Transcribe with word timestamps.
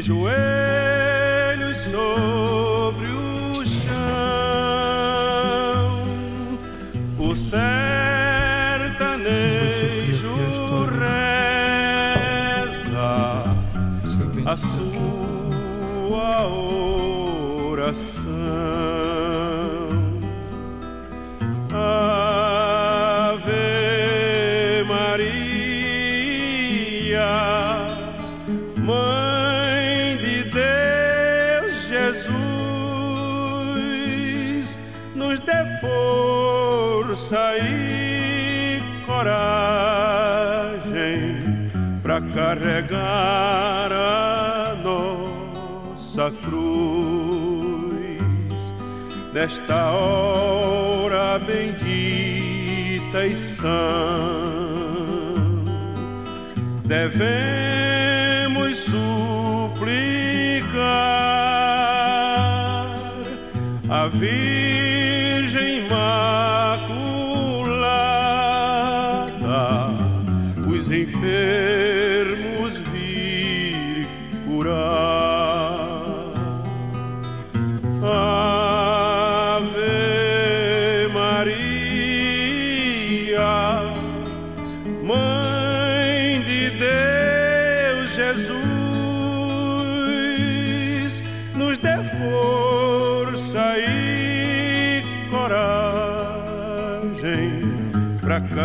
de 0.00 0.08
joelhos 0.08 0.49
carregar 42.60 43.90
a 43.90 44.76
nossa 44.84 46.30
cruz 46.44 46.60
nesta 49.32 49.92
hora 49.92 51.38
bendita 51.38 53.24
e 53.26 53.34
sã. 53.34 53.70
Devemos 56.84 58.76
suplicar 58.76 59.00
a 63.88 64.08
Virgem 64.08 64.59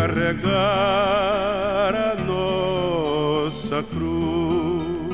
carregar 0.06 1.96
a 1.96 2.16
nossa 2.24 3.82
cruz, 3.82 5.08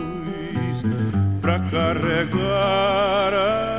para 1.42 1.60
carregar 1.60 3.34
a 3.34 3.71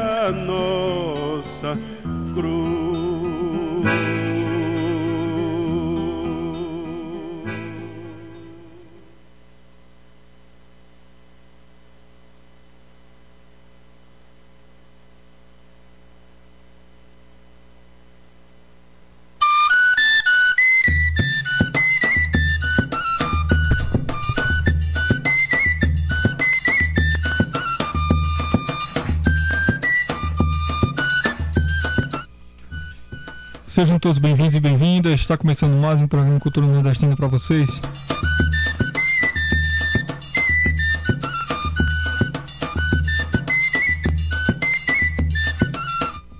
Sejam 33.83 33.99
todos 33.99 34.21
bem-vindos 34.21 34.55
e 34.55 34.61
bem-vindas. 34.61 35.19
Está 35.19 35.37
começando 35.37 35.73
mais 35.75 36.01
um 36.01 36.07
programa 36.07 36.39
Cultura 36.39 36.65
Nordestina 36.65 37.17
para 37.17 37.27
vocês. 37.27 37.81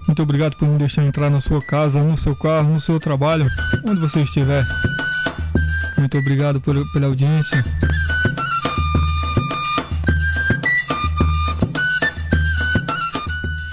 Muito 0.07 0.23
obrigado 0.23 0.57
por 0.57 0.69
me 0.69 0.79
deixar 0.79 1.03
entrar 1.05 1.31
na 1.31 1.41
sua 1.41 1.61
casa, 1.61 2.01
no 2.01 2.17
seu 2.17 2.37
carro, 2.37 2.75
no 2.75 2.81
seu 2.81 3.01
trabalho, 3.01 3.51
onde 3.85 4.01
você 4.01 4.23
estiver. 4.23 4.65
Muito 5.99 6.17
obrigado 6.19 6.61
por- 6.61 6.93
pela 6.93 7.07
audiência. 7.07 7.65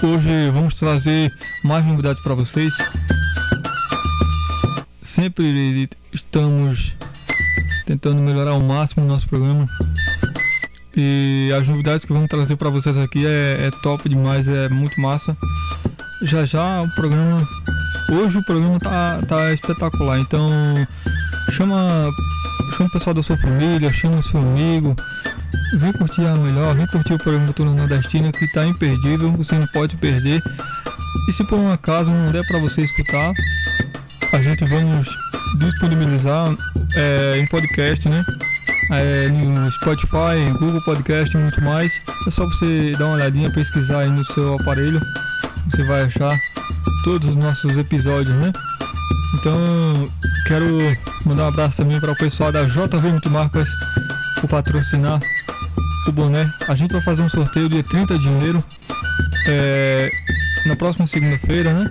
Hoje 0.02 0.50
vamos 0.50 0.74
trazer 0.74 1.32
mais 1.62 1.84
novidades 1.86 2.20
para 2.20 2.34
vocês. 2.34 2.74
Sempre 5.20 5.86
estamos 6.14 6.94
tentando 7.84 8.22
melhorar 8.22 8.52
ao 8.52 8.60
máximo 8.60 9.04
o 9.04 9.06
nosso 9.06 9.28
programa. 9.28 9.68
E 10.96 11.52
as 11.54 11.68
novidades 11.68 12.06
que 12.06 12.12
vamos 12.14 12.30
trazer 12.30 12.56
para 12.56 12.70
vocês 12.70 12.96
aqui 12.96 13.26
é, 13.26 13.66
é 13.66 13.70
top 13.82 14.08
demais, 14.08 14.48
é 14.48 14.70
muito 14.70 14.98
massa. 14.98 15.36
Já 16.22 16.46
já 16.46 16.80
o 16.80 16.88
programa. 16.94 17.46
Hoje 18.10 18.38
o 18.38 18.44
programa 18.46 18.78
tá, 18.78 19.20
tá 19.28 19.52
espetacular, 19.52 20.18
então 20.20 20.48
chama, 21.52 22.10
chama 22.78 22.88
o 22.88 22.92
pessoal 22.92 23.12
da 23.12 23.22
sua 23.22 23.36
família, 23.36 23.92
chama 23.92 24.22
seu 24.22 24.40
amigo, 24.40 24.96
vem 25.76 25.92
curtir 25.92 26.24
a 26.24 26.34
melhor, 26.34 26.74
vem 26.74 26.86
curtir 26.86 27.12
o 27.12 27.18
programa 27.18 27.44
Cultura 27.44 27.72
Nordestina 27.72 28.32
que 28.32 28.50
tá 28.54 28.66
imperdível, 28.66 29.30
você 29.32 29.58
não 29.58 29.66
pode 29.66 29.98
perder. 29.98 30.42
E 31.28 31.32
se 31.32 31.44
por 31.44 31.58
um 31.58 31.70
acaso 31.70 32.10
não 32.10 32.32
der 32.32 32.46
para 32.46 32.58
você 32.58 32.80
escutar, 32.80 33.34
a 34.32 34.40
gente 34.40 34.64
vamos 34.64 35.08
disponibilizar 35.58 36.54
é, 36.94 37.38
em 37.38 37.46
podcast, 37.46 38.08
né? 38.08 38.24
É, 38.92 39.28
no 39.28 39.70
Spotify, 39.72 40.50
Google 40.58 40.80
Podcast 40.82 41.36
e 41.36 41.40
muito 41.40 41.60
mais. 41.62 41.92
É 42.26 42.30
só 42.30 42.46
você 42.46 42.92
dar 42.98 43.06
uma 43.06 43.14
olhadinha, 43.14 43.50
pesquisar 43.50 44.00
aí 44.00 44.10
no 44.10 44.24
seu 44.24 44.54
aparelho. 44.54 45.00
Você 45.68 45.82
vai 45.84 46.02
achar 46.02 46.36
todos 47.04 47.28
os 47.28 47.36
nossos 47.36 47.76
episódios, 47.76 48.34
né? 48.36 48.52
Então, 49.34 50.10
quero 50.46 50.78
mandar 51.24 51.44
um 51.44 51.48
abraço 51.48 51.78
também 51.78 52.00
para 52.00 52.12
o 52.12 52.16
pessoal 52.16 52.52
da 52.52 52.64
JV 52.64 53.10
Multimarcas 53.10 53.68
por 54.40 54.48
patrocinar 54.48 55.20
o 56.06 56.12
boné. 56.12 56.52
A 56.68 56.74
gente 56.74 56.92
vai 56.92 57.02
fazer 57.02 57.22
um 57.22 57.28
sorteio 57.28 57.68
dia 57.68 57.82
30 57.82 58.18
de 58.18 58.24
janeiro, 58.24 58.62
é, 59.48 60.08
na 60.66 60.76
próxima 60.76 61.06
segunda-feira, 61.06 61.72
né? 61.72 61.90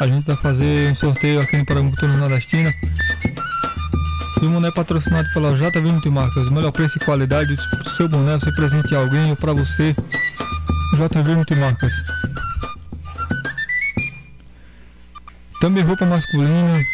A 0.00 0.06
gente 0.06 0.26
vai 0.26 0.36
fazer 0.36 0.90
um 0.90 0.94
sorteio 0.94 1.40
aqui 1.40 1.56
no 1.56 1.64
programa 1.64 1.90
Cultura 1.90 2.16
Nordestina. 2.16 2.74
E 4.42 4.46
o 4.46 4.50
boné 4.50 4.70
patrocinado 4.70 5.28
pela 5.32 5.54
JV 5.54 5.80
Multimarcas. 5.80 6.50
Melhor 6.50 6.72
preço 6.72 6.98
e 6.98 7.04
qualidade 7.04 7.54
do 7.54 7.90
seu 7.90 8.08
boné, 8.08 8.34
você 8.34 8.50
presentear 8.52 9.02
alguém 9.02 9.30
ou 9.30 9.36
para 9.36 9.52
você. 9.52 9.94
JV 10.94 11.36
Multimarcas. 11.36 11.94
Também 15.60 15.84
roupa 15.84 16.04
masculina. 16.04 16.84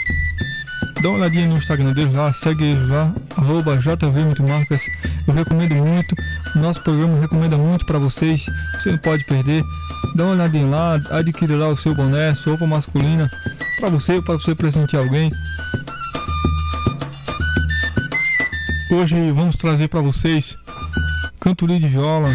Dá 1.03 1.09
uma 1.09 1.19
olhadinha 1.19 1.49
no 1.49 1.57
Instagram 1.57 1.93
deles 1.95 2.15
lá, 2.15 2.33
segue 2.33 2.65
eles 2.65 2.89
lá, 2.89 3.13
arroba 3.37 3.79
JV 3.79 4.25
Multimarcas. 4.25 4.83
Eu 5.27 5.33
recomendo 5.33 5.75
muito. 5.75 6.15
Nosso 6.55 6.83
programa 6.83 7.19
recomenda 7.19 7.57
muito 7.57 7.87
para 7.87 7.99
vocês. 7.99 8.45
Você 8.75 8.93
não 8.93 8.99
pode 8.99 9.25
perder. 9.25 9.65
Dá 10.15 10.25
uma 10.25 10.33
olhadinha 10.33 10.67
lá, 10.67 10.95
adquire 11.11 11.55
lá 11.55 11.69
o 11.69 11.77
seu 11.77 11.95
boné, 11.95 12.35
sua 12.35 12.53
roupa 12.53 12.67
masculina. 12.67 13.31
Para 13.79 13.91
você 13.91 14.17
ou 14.17 14.23
para 14.23 14.35
você 14.35 14.55
presentear 14.55 15.03
alguém. 15.03 15.31
Hoje 18.93 19.31
vamos 19.31 19.57
trazer 19.57 19.89
para 19.89 20.01
vocês 20.01 20.57
cantoria 21.41 21.79
de 21.79 21.89
viola, 21.89 22.35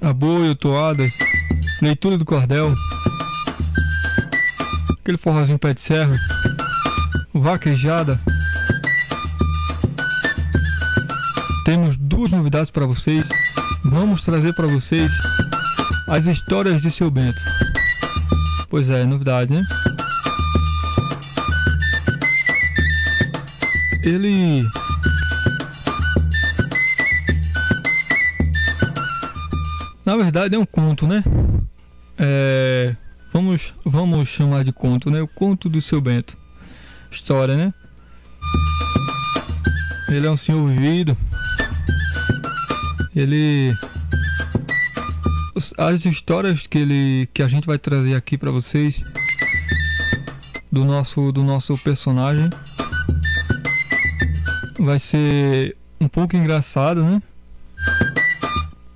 aboio, 0.00 0.54
toada, 0.54 1.04
leitura 1.82 2.16
do 2.16 2.24
cordel, 2.24 2.72
aquele 4.92 5.18
forrozinho 5.18 5.58
pé 5.58 5.74
de 5.74 5.80
serra, 5.80 6.16
vaquejada. 7.34 8.20
Temos 11.64 11.96
duas 11.96 12.32
novidades 12.32 12.70
para 12.70 12.86
vocês. 12.86 13.28
Vamos 13.84 14.22
trazer 14.22 14.54
para 14.54 14.66
vocês 14.66 15.12
as 16.08 16.26
histórias 16.26 16.82
de 16.82 16.90
seu 16.90 17.10
Bento. 17.10 17.40
Pois 18.68 18.90
é, 18.90 19.04
novidade, 19.04 19.52
né? 19.52 19.64
ele 24.04 24.68
Na 30.04 30.16
verdade 30.16 30.54
é 30.54 30.58
um 30.58 30.66
conto, 30.66 31.06
né? 31.06 31.24
É, 32.18 32.94
vamos, 33.32 33.72
vamos 33.86 34.28
chamar 34.28 34.62
de 34.62 34.70
conto, 34.70 35.10
né? 35.10 35.22
O 35.22 35.28
conto 35.28 35.68
do 35.70 35.80
seu 35.80 35.98
Bento. 35.98 36.36
História, 37.10 37.56
né? 37.56 37.72
Ele 40.08 40.26
é 40.26 40.30
um 40.30 40.36
senhor 40.36 40.68
vivido. 40.68 41.16
Ele 43.16 43.74
as 45.78 46.04
histórias 46.04 46.66
que 46.66 46.78
ele 46.78 47.28
que 47.32 47.42
a 47.42 47.48
gente 47.48 47.66
vai 47.66 47.78
trazer 47.78 48.14
aqui 48.14 48.36
para 48.36 48.50
vocês 48.50 49.04
do 50.72 50.84
nosso 50.84 51.30
do 51.30 51.42
nosso 51.42 51.78
personagem 51.78 52.50
vai 54.78 54.98
ser 54.98 55.76
um 56.00 56.08
pouco 56.08 56.36
engraçado, 56.36 57.02
né? 57.02 57.22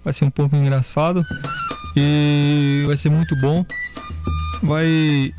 vai 0.08 0.14
ser 0.14 0.25
um 0.25 0.31
pouco 0.31 0.56
engraçado 0.56 1.25
e 1.94 2.82
vai 2.87 2.96
ser 2.96 3.10
muito 3.10 3.37
bom. 3.37 3.64
Vai 4.62 5.32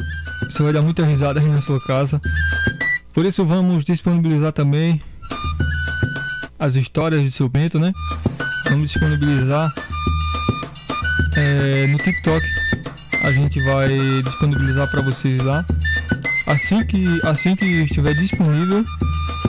você 0.50 0.62
vai 0.62 0.72
dar 0.72 0.82
muita 0.82 1.04
risada 1.04 1.40
aí 1.40 1.48
na 1.48 1.60
sua 1.60 1.80
casa. 1.82 2.22
Por 3.14 3.26
isso 3.26 3.44
vamos 3.44 3.84
disponibilizar 3.84 4.54
também 4.54 5.02
as 6.60 6.76
histórias 6.76 7.24
de 7.24 7.32
seu 7.32 7.50
Bento, 7.50 7.80
né? 7.80 7.92
Vamos 8.66 8.92
disponibilizar 8.92 9.74
é, 11.40 11.88
no 11.88 11.98
TikTok. 11.98 12.46
A 13.24 13.32
gente 13.32 13.62
vai 13.64 13.90
disponibilizar 14.24 14.90
para 14.90 15.02
vocês 15.02 15.42
lá. 15.42 15.66
Assim 16.48 16.84
que 16.86 17.20
assim 17.24 17.56
que 17.56 17.66
estiver 17.84 18.14
disponível, 18.14 18.84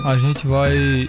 a 0.04 0.16
gente 0.16 0.46
vai 0.46 1.06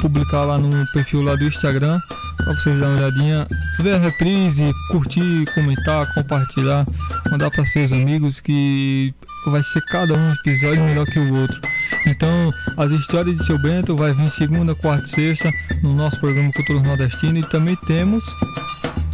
publicar 0.00 0.44
lá 0.44 0.58
no 0.58 0.86
perfil 0.92 1.22
lá 1.22 1.34
do 1.34 1.44
Instagram 1.44 1.98
para 2.36 2.54
vocês 2.54 2.78
darem 2.78 2.94
uma 2.94 3.06
olhadinha, 3.06 3.46
ver 3.80 3.94
a 3.94 3.98
reprise, 3.98 4.72
curtir, 4.90 5.44
comentar, 5.54 6.12
compartilhar, 6.14 6.84
mandar 7.30 7.50
para 7.50 7.64
seus 7.66 7.92
amigos 7.92 8.40
que 8.40 9.12
vai 9.46 9.62
ser 9.62 9.82
cada 9.86 10.14
um 10.14 10.32
episódio 10.32 10.82
melhor 10.84 11.06
que 11.06 11.18
o 11.18 11.34
outro. 11.34 11.60
Então, 12.06 12.52
as 12.76 12.90
histórias 12.90 13.36
de 13.36 13.44
seu 13.44 13.60
Bento 13.60 13.96
vai 13.96 14.12
vir 14.12 14.30
segunda, 14.30 14.74
quarta 14.74 15.04
e 15.04 15.08
sexta 15.08 15.50
no 15.82 15.94
nosso 15.94 16.18
programa 16.20 16.52
Cultura 16.52 16.80
Nordestina 16.80 17.38
e 17.38 17.42
também 17.42 17.76
temos, 17.86 18.24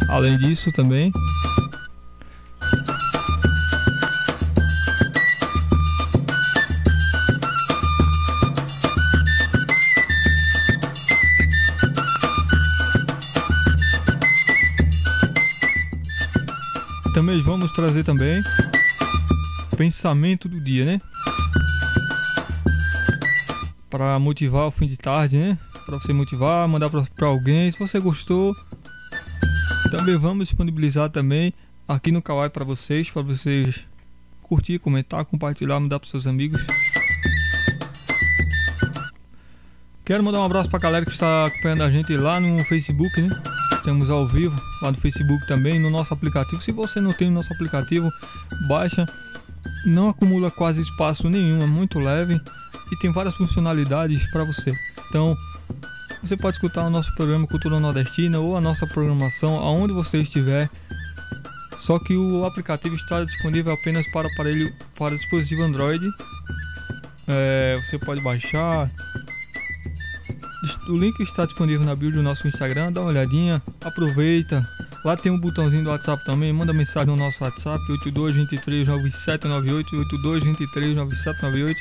além 0.09 0.37
disso 0.37 0.71
também, 0.71 1.11
também 17.13 17.41
vamos 17.41 17.71
trazer 17.71 18.03
também 18.03 18.43
pensamento 19.75 20.47
do 20.47 20.59
dia, 20.59 20.85
né? 20.85 21.01
Para 23.89 24.17
motivar 24.19 24.67
o 24.67 24.71
fim 24.71 24.87
de 24.87 24.97
tarde, 24.97 25.37
né? 25.37 25.57
Para 25.85 25.97
você 25.97 26.13
motivar, 26.13 26.67
mandar 26.67 26.89
para 26.89 27.27
alguém. 27.27 27.69
Se 27.69 27.77
você 27.77 27.99
gostou, 27.99 28.55
também 29.89 30.17
vamos 30.17 30.47
disponibilizar 30.47 31.09
também 31.09 31.53
aqui 31.87 32.11
no 32.11 32.21
Kawaii 32.21 32.49
para 32.49 32.65
vocês, 32.65 33.09
para 33.09 33.21
vocês 33.21 33.79
curtir, 34.43 34.79
comentar, 34.79 35.25
compartilhar, 35.25 35.79
mandar 35.79 35.99
para 35.99 36.09
seus 36.09 36.27
amigos. 36.27 36.61
Quero 40.05 40.23
mandar 40.23 40.39
um 40.39 40.43
abraço 40.43 40.69
para 40.69 40.77
a 40.77 40.81
galera 40.81 41.05
que 41.05 41.11
está 41.11 41.47
acompanhando 41.47 41.81
a 41.83 41.89
gente 41.89 42.15
lá 42.15 42.39
no 42.39 42.63
Facebook, 42.65 43.21
né? 43.21 43.29
Ao 44.09 44.25
vivo 44.25 44.59
lá 44.81 44.91
no 44.91 44.97
Facebook 44.97 45.45
também, 45.45 45.79
no 45.79 45.91
nosso 45.91 46.11
aplicativo. 46.11 46.61
Se 46.61 46.71
você 46.71 46.99
não 46.99 47.13
tem 47.13 47.27
o 47.27 47.31
nosso 47.31 47.53
aplicativo, 47.53 48.11
baixa. 48.67 49.05
Não 49.85 50.09
acumula 50.09 50.49
quase 50.49 50.81
espaço 50.81 51.29
nenhum, 51.29 51.61
é 51.61 51.67
muito 51.67 51.99
leve 51.99 52.39
e 52.91 52.95
tem 52.97 53.11
várias 53.11 53.35
funcionalidades 53.35 54.29
para 54.31 54.43
você. 54.43 54.73
Então, 55.09 55.37
você 56.27 56.35
pode 56.35 56.57
escutar 56.57 56.83
o 56.85 56.89
nosso 56.89 57.13
programa 57.13 57.45
Cultura 57.45 57.79
Nordestina 57.79 58.39
ou 58.39 58.57
a 58.57 58.61
nossa 58.61 58.87
programação 58.87 59.57
aonde 59.57 59.93
você 59.93 60.21
estiver. 60.21 60.67
Só 61.77 61.99
que 61.99 62.15
o 62.15 62.45
aplicativo 62.45 62.95
está 62.95 63.23
disponível 63.23 63.71
apenas 63.73 64.09
para 64.11 64.27
aparelho 64.27 64.73
para 64.97 65.15
dispositivo 65.15 65.61
Android. 65.61 66.03
É, 67.27 67.79
você 67.83 67.99
pode 67.99 68.21
baixar, 68.21 68.89
o 70.87 70.97
link 70.97 71.19
está 71.19 71.45
disponível 71.45 71.85
na 71.85 71.95
bio 71.95 72.11
do 72.11 72.23
nosso 72.23 72.47
Instagram, 72.47 72.91
dá 72.91 73.01
uma 73.01 73.09
olhadinha, 73.09 73.61
aproveita. 73.83 74.67
Lá 75.03 75.15
tem 75.15 75.31
um 75.31 75.39
botãozinho 75.39 75.83
do 75.83 75.91
WhatsApp 75.91 76.25
também, 76.25 76.51
manda 76.51 76.73
mensagem 76.73 77.07
no 77.07 77.15
nosso 77.15 77.43
WhatsApp 77.43 77.79
82239798 78.03 79.85
82239798. 79.93 81.75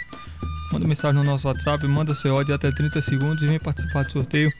Manda 0.74 0.88
mensagem 0.88 1.22
no 1.22 1.22
nosso 1.22 1.46
WhatsApp, 1.46 1.86
manda 1.86 2.12
seu 2.14 2.34
ódio 2.34 2.52
até 2.52 2.68
30 2.68 3.00
segundos 3.00 3.40
e 3.44 3.46
vem 3.46 3.60
participar 3.60 4.02
do 4.02 4.10
sorteio. 4.10 4.52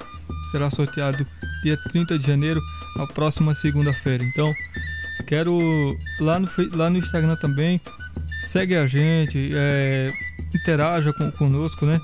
Será 0.52 0.70
sorteado 0.70 1.26
dia 1.64 1.76
30 1.90 2.16
de 2.16 2.24
janeiro, 2.24 2.62
na 2.96 3.04
próxima 3.04 3.52
segunda-feira. 3.52 4.22
Então, 4.22 4.54
quero 5.26 5.58
lá 6.20 6.38
no, 6.38 6.48
lá 6.72 6.88
no 6.88 6.98
Instagram 6.98 7.34
também, 7.34 7.80
segue 8.46 8.76
a 8.76 8.86
gente, 8.86 9.50
é, 9.56 10.12
interaja 10.54 11.12
com, 11.12 11.32
conosco, 11.32 11.84
né? 11.84 12.00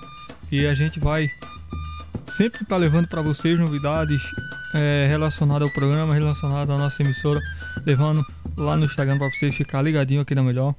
E 0.50 0.66
a 0.66 0.74
gente 0.74 0.98
vai 0.98 1.28
sempre 2.26 2.62
está 2.62 2.76
levando 2.76 3.06
para 3.06 3.22
vocês 3.22 3.60
novidades 3.60 4.22
é, 4.74 5.06
relacionadas 5.08 5.68
ao 5.68 5.72
programa, 5.72 6.14
relacionadas 6.14 6.74
à 6.74 6.76
nossa 6.76 7.00
emissora, 7.00 7.40
levando 7.86 8.26
lá 8.56 8.76
no 8.76 8.86
Instagram 8.86 9.18
para 9.18 9.28
vocês 9.28 9.54
ficar 9.54 9.82
ligadinho 9.82 10.22
aqui 10.22 10.34
na 10.34 10.42
melhor. 10.42 10.74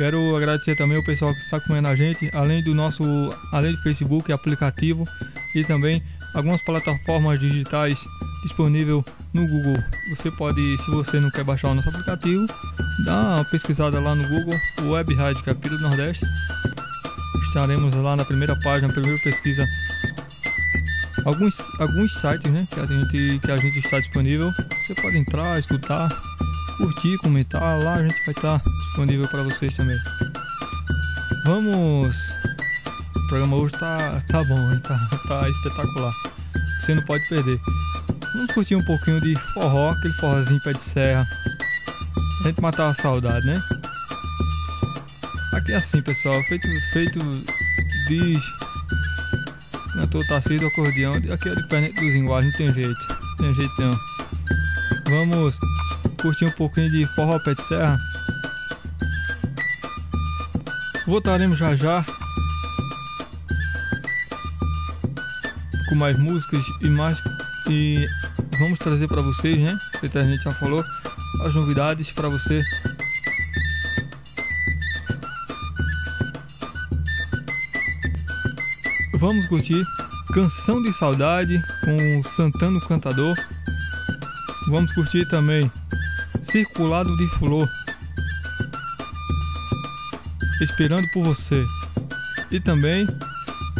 Quero 0.00 0.34
agradecer 0.34 0.74
também 0.76 0.96
o 0.96 1.04
pessoal 1.04 1.34
que 1.34 1.40
está 1.40 1.58
acompanhando 1.58 1.88
a 1.88 1.94
gente, 1.94 2.30
além 2.34 2.64
do 2.64 2.74
nosso, 2.74 3.04
além 3.52 3.72
do 3.72 3.82
Facebook, 3.82 4.32
aplicativo 4.32 5.06
e 5.54 5.62
também 5.62 6.02
algumas 6.32 6.62
plataformas 6.62 7.38
digitais 7.38 8.02
disponível 8.42 9.04
no 9.34 9.46
Google. 9.46 9.76
Você 10.08 10.30
pode, 10.30 10.78
se 10.78 10.90
você 10.90 11.20
não 11.20 11.28
quer 11.28 11.44
baixar 11.44 11.68
o 11.68 11.74
nosso 11.74 11.90
aplicativo, 11.90 12.46
dá 13.04 13.36
uma 13.36 13.44
pesquisada 13.44 14.00
lá 14.00 14.14
no 14.14 14.26
Google, 14.26 14.58
Web 14.90 15.14
Rádio 15.16 15.42
Capítulo 15.42 15.76
do 15.76 15.88
Nordeste. 15.88 16.24
Estaremos 17.48 17.92
lá 17.92 18.16
na 18.16 18.24
primeira 18.24 18.58
página, 18.60 18.88
na 18.88 18.94
primeira 18.94 19.22
pesquisa 19.22 19.66
alguns, 21.26 21.58
alguns 21.78 22.14
sites 22.14 22.50
né, 22.50 22.66
que, 22.70 22.80
a 22.80 22.86
gente, 22.86 23.38
que 23.38 23.50
a 23.50 23.56
gente 23.58 23.78
está 23.80 24.00
disponível. 24.00 24.50
Você 24.86 24.94
pode 24.94 25.18
entrar, 25.18 25.58
escutar, 25.58 26.08
curtir, 26.80 27.18
comentar. 27.18 27.78
Lá 27.82 27.94
a 27.94 28.02
gente 28.02 28.24
vai 28.24 28.34
estar 28.34 28.62
disponível 28.86 29.28
para 29.28 29.42
vocês 29.42 29.76
também. 29.76 29.98
Vamos. 31.44 32.16
O 33.16 33.28
programa 33.28 33.56
hoje 33.56 33.72
tá, 33.74 34.22
tá 34.28 34.42
bom, 34.44 34.78
tá, 34.80 34.98
tá 35.28 35.48
espetacular. 35.48 36.12
Você 36.80 36.94
não 36.94 37.02
pode 37.04 37.28
perder. 37.28 37.60
Vamos 38.32 38.52
curtir 38.52 38.76
um 38.76 38.84
pouquinho 38.84 39.20
de 39.20 39.36
forró, 39.52 39.90
aquele 39.90 40.14
forrozinho 40.14 40.60
pé 40.62 40.72
de 40.72 40.82
serra. 40.82 41.26
A 42.40 42.48
gente 42.48 42.60
matar 42.60 42.88
a 42.88 42.94
saudade, 42.94 43.46
né? 43.46 43.60
Aqui 45.52 45.72
é 45.72 45.76
assim, 45.76 46.00
pessoal, 46.00 46.42
feito, 46.44 46.66
feito 46.92 47.18
de 48.08 48.38
cantor 49.92 50.26
Tarcísio 50.26 50.66
acordeão. 50.66 51.14
Aqui 51.14 51.48
é 51.48 51.54
diferente 51.54 52.00
dos 52.00 52.14
linguagens, 52.14 52.52
não 52.52 52.58
tem 52.58 52.74
jeito. 52.74 53.08
Não 53.08 53.36
tem 53.36 53.54
jeito 53.54 53.80
não. 53.80 53.98
Vamos 55.06 55.58
curtir 56.20 56.44
um 56.44 56.50
pouquinho 56.50 56.90
de 56.90 57.06
forró 57.14 57.38
pé 57.38 57.54
de 57.54 57.62
serra. 57.62 57.98
Voltaremos 61.06 61.58
já 61.58 61.74
já 61.74 62.04
com 65.88 65.94
mais 65.94 66.18
músicas 66.18 66.64
e 66.80 66.88
mais 66.88 67.20
e 67.68 68.06
vamos 68.58 68.78
trazer 68.78 69.08
para 69.08 69.22
vocês, 69.22 69.58
né? 69.58 69.76
A 70.02 70.22
gente 70.22 70.44
já 70.44 70.52
falou 70.52 70.84
as 71.44 71.54
novidades 71.54 72.12
para 72.12 72.28
você. 72.28 72.62
Vamos 79.14 79.46
curtir 79.46 79.82
Canção 80.32 80.82
de 80.82 80.92
Saudade 80.92 81.60
com 81.84 82.20
o 82.20 82.24
Santano 82.24 82.80
Cantador. 82.80 83.36
Vamos 84.68 84.92
curtir 84.94 85.26
também 85.28 85.70
Circulado 86.50 87.16
de 87.16 87.28
Flor. 87.28 87.68
Esperando 90.60 91.06
por 91.12 91.22
você. 91.22 91.64
E 92.50 92.58
também 92.58 93.06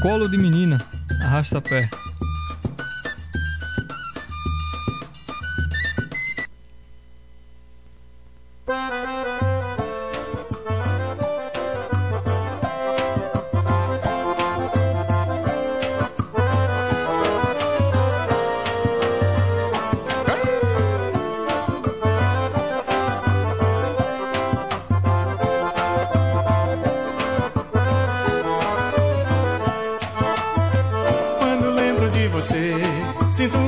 Colo 0.01 0.29
de 0.29 0.39
Menina, 0.39 0.81
Arrasta 1.21 1.61
Pé. 1.61 1.91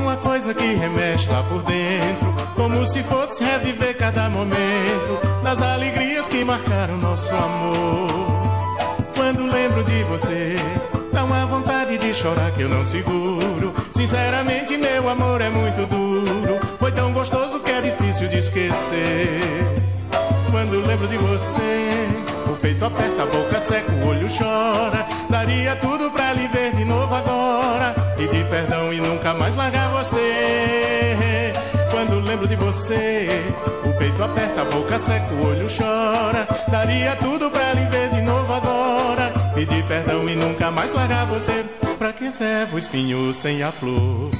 uma 0.03 0.17
coisa 0.17 0.53
que 0.53 0.65
remexe 0.65 1.29
lá 1.29 1.41
por 1.43 1.63
dentro, 1.63 2.33
como 2.55 2.85
se 2.85 3.01
fosse 3.03 3.41
reviver 3.41 3.97
cada 3.97 4.29
momento 4.29 5.41
das 5.41 5.61
alegrias 5.61 6.27
que 6.27 6.43
marcaram 6.43 6.97
nosso 6.97 7.33
amor. 7.33 8.43
Quando 9.15 9.49
lembro 9.49 9.81
de 9.83 10.03
você, 10.03 10.55
dá 11.11 11.23
uma 11.23 11.45
vontade 11.45 11.97
de 11.97 12.13
chorar 12.13 12.51
que 12.51 12.63
eu 12.63 12.69
não 12.69 12.85
seguro. 12.85 13.73
Sinceramente, 13.91 14.75
meu 14.75 15.07
amor 15.07 15.39
é 15.39 15.49
muito 15.49 15.87
duro, 15.87 16.59
foi 16.77 16.91
tão 16.91 17.13
gostoso 17.13 17.61
que 17.61 17.71
é 17.71 17.79
difícil 17.79 18.27
de 18.27 18.39
esquecer. 18.39 19.39
Quando 20.51 20.85
lembro 20.85 21.07
de 21.07 21.17
você, 21.17 22.07
o 22.51 22.55
peito 22.61 22.83
aperta, 22.85 23.23
a 23.23 23.25
boca 23.25 23.59
seca, 23.59 23.91
o 23.91 24.07
olho 24.07 24.27
chora. 24.37 25.07
Daria 25.29 25.75
tudo 25.77 26.11
pra 26.11 26.33
lhe 26.33 26.47
ver 26.47 26.75
de 26.75 26.83
novo 26.83 27.15
agora. 27.15 27.95
E 28.17 28.27
de 28.27 28.43
perdão 28.49 28.93
e 28.93 29.01
nunca 29.01 29.33
mais 29.33 29.55
largar 29.55 29.92
lembro 32.33 32.47
de 32.47 32.55
você, 32.55 33.27
o 33.85 33.93
peito 33.99 34.23
aperta, 34.23 34.61
a 34.61 34.65
boca 34.65 34.97
seca, 34.97 35.31
o 35.35 35.49
olho 35.49 35.67
chora. 35.69 36.47
Daria 36.67 37.15
tudo 37.17 37.47
pra 37.51 37.73
lhe 37.73 37.85
ver 37.85 38.09
de 38.09 38.21
novo 38.21 38.51
agora. 38.51 39.31
Pedir 39.53 39.83
perdão 39.83 40.27
e 40.27 40.35
nunca 40.35 40.71
mais 40.71 40.91
largar 40.93 41.27
você. 41.27 41.63
Pra 41.99 42.11
que 42.11 42.31
serve 42.31 42.75
o 42.75 42.79
espinho 42.79 43.31
sem 43.33 43.61
a 43.61 43.71
flor? 43.71 44.31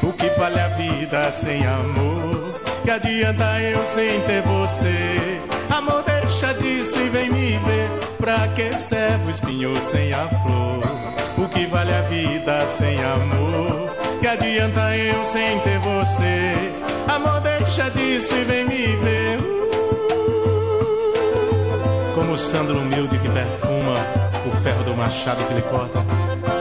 O 0.00 0.12
que 0.12 0.28
vale 0.38 0.60
a 0.60 0.68
vida 0.68 1.32
sem 1.32 1.66
amor? 1.66 2.54
Que 2.84 2.90
adianta 2.92 3.60
eu 3.60 3.84
sem 3.84 4.20
ter 4.20 4.42
você? 4.42 5.40
Amor, 5.76 6.04
deixa 6.04 6.54
disso 6.54 7.00
e 7.00 7.08
vem 7.08 7.30
me 7.30 7.58
ver. 7.58 7.88
Pra 8.18 8.46
que 8.48 8.72
serve 8.78 9.26
o 9.26 9.30
espinho 9.30 9.76
sem 9.80 10.12
a 10.12 10.28
flor? 10.28 11.44
O 11.44 11.48
que 11.48 11.66
vale 11.66 11.92
a 11.92 12.02
vida 12.02 12.64
sem 12.66 12.96
amor? 13.02 13.90
Que 14.20 14.28
adianta 14.28 14.96
eu 14.96 15.24
sem 15.24 15.58
ter 15.60 15.80
você? 15.80 16.79
Amor, 17.10 17.40
deixa 17.40 17.90
disso 17.90 18.32
e 18.34 18.44
vem 18.44 18.64
me 18.64 18.96
ver. 18.96 19.38
Como 22.14 22.32
o 22.32 22.38
sândalo 22.38 22.78
humilde 22.80 23.18
que 23.18 23.28
perfuma 23.28 23.94
o 24.46 24.62
ferro 24.62 24.84
do 24.84 24.96
machado 24.96 25.44
que 25.44 25.54
lhe 25.54 25.62
corta. 25.62 25.98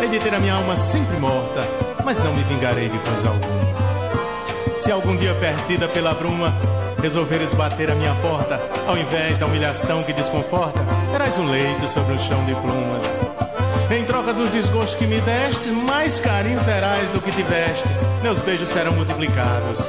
Hei 0.01 0.09
de 0.09 0.19
ter 0.19 0.33
a 0.33 0.39
minha 0.39 0.55
alma 0.55 0.75
sempre 0.75 1.17
morta, 1.17 1.61
mas 2.03 2.17
não 2.23 2.33
me 2.33 2.41
vingarei 2.43 2.89
de 2.89 2.97
coisa 2.97 3.29
alguma. 3.29 4.79
Se 4.79 4.91
algum 4.91 5.15
dia 5.15 5.35
perdida 5.35 5.87
pela 5.87 6.15
bruma, 6.15 6.51
resolveres 6.99 7.53
bater 7.53 7.91
a 7.91 7.95
minha 7.95 8.15
porta, 8.15 8.59
ao 8.87 8.97
invés 8.97 9.37
da 9.37 9.45
humilhação 9.45 10.01
que 10.01 10.13
desconforta, 10.13 10.79
terás 11.11 11.37
um 11.37 11.45
leito 11.45 11.87
sobre 11.87 12.15
o 12.15 12.19
chão 12.19 12.43
de 12.45 12.55
plumas. 12.55 13.28
Em 13.91 14.05
troca 14.05 14.31
dos 14.33 14.51
desgostos 14.51 14.99
que 14.99 15.07
me 15.07 15.19
deste, 15.21 15.69
mais 15.69 16.19
carinho 16.19 16.63
terás 16.63 17.09
do 17.09 17.19
que 17.19 17.31
tiveste. 17.31 17.89
Meus 18.21 18.37
beijos 18.39 18.69
serão 18.69 18.93
multiplicados. 18.93 19.79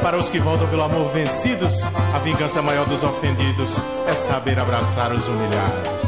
Para 0.00 0.16
os 0.16 0.30
que 0.30 0.38
voltam 0.38 0.68
pelo 0.68 0.82
amor 0.82 1.10
vencidos, 1.10 1.82
a 2.14 2.18
vingança 2.20 2.62
maior 2.62 2.86
dos 2.86 3.02
ofendidos 3.02 3.70
é 4.06 4.14
saber 4.14 4.60
abraçar 4.60 5.12
os 5.12 5.26
humilhados. 5.26 6.02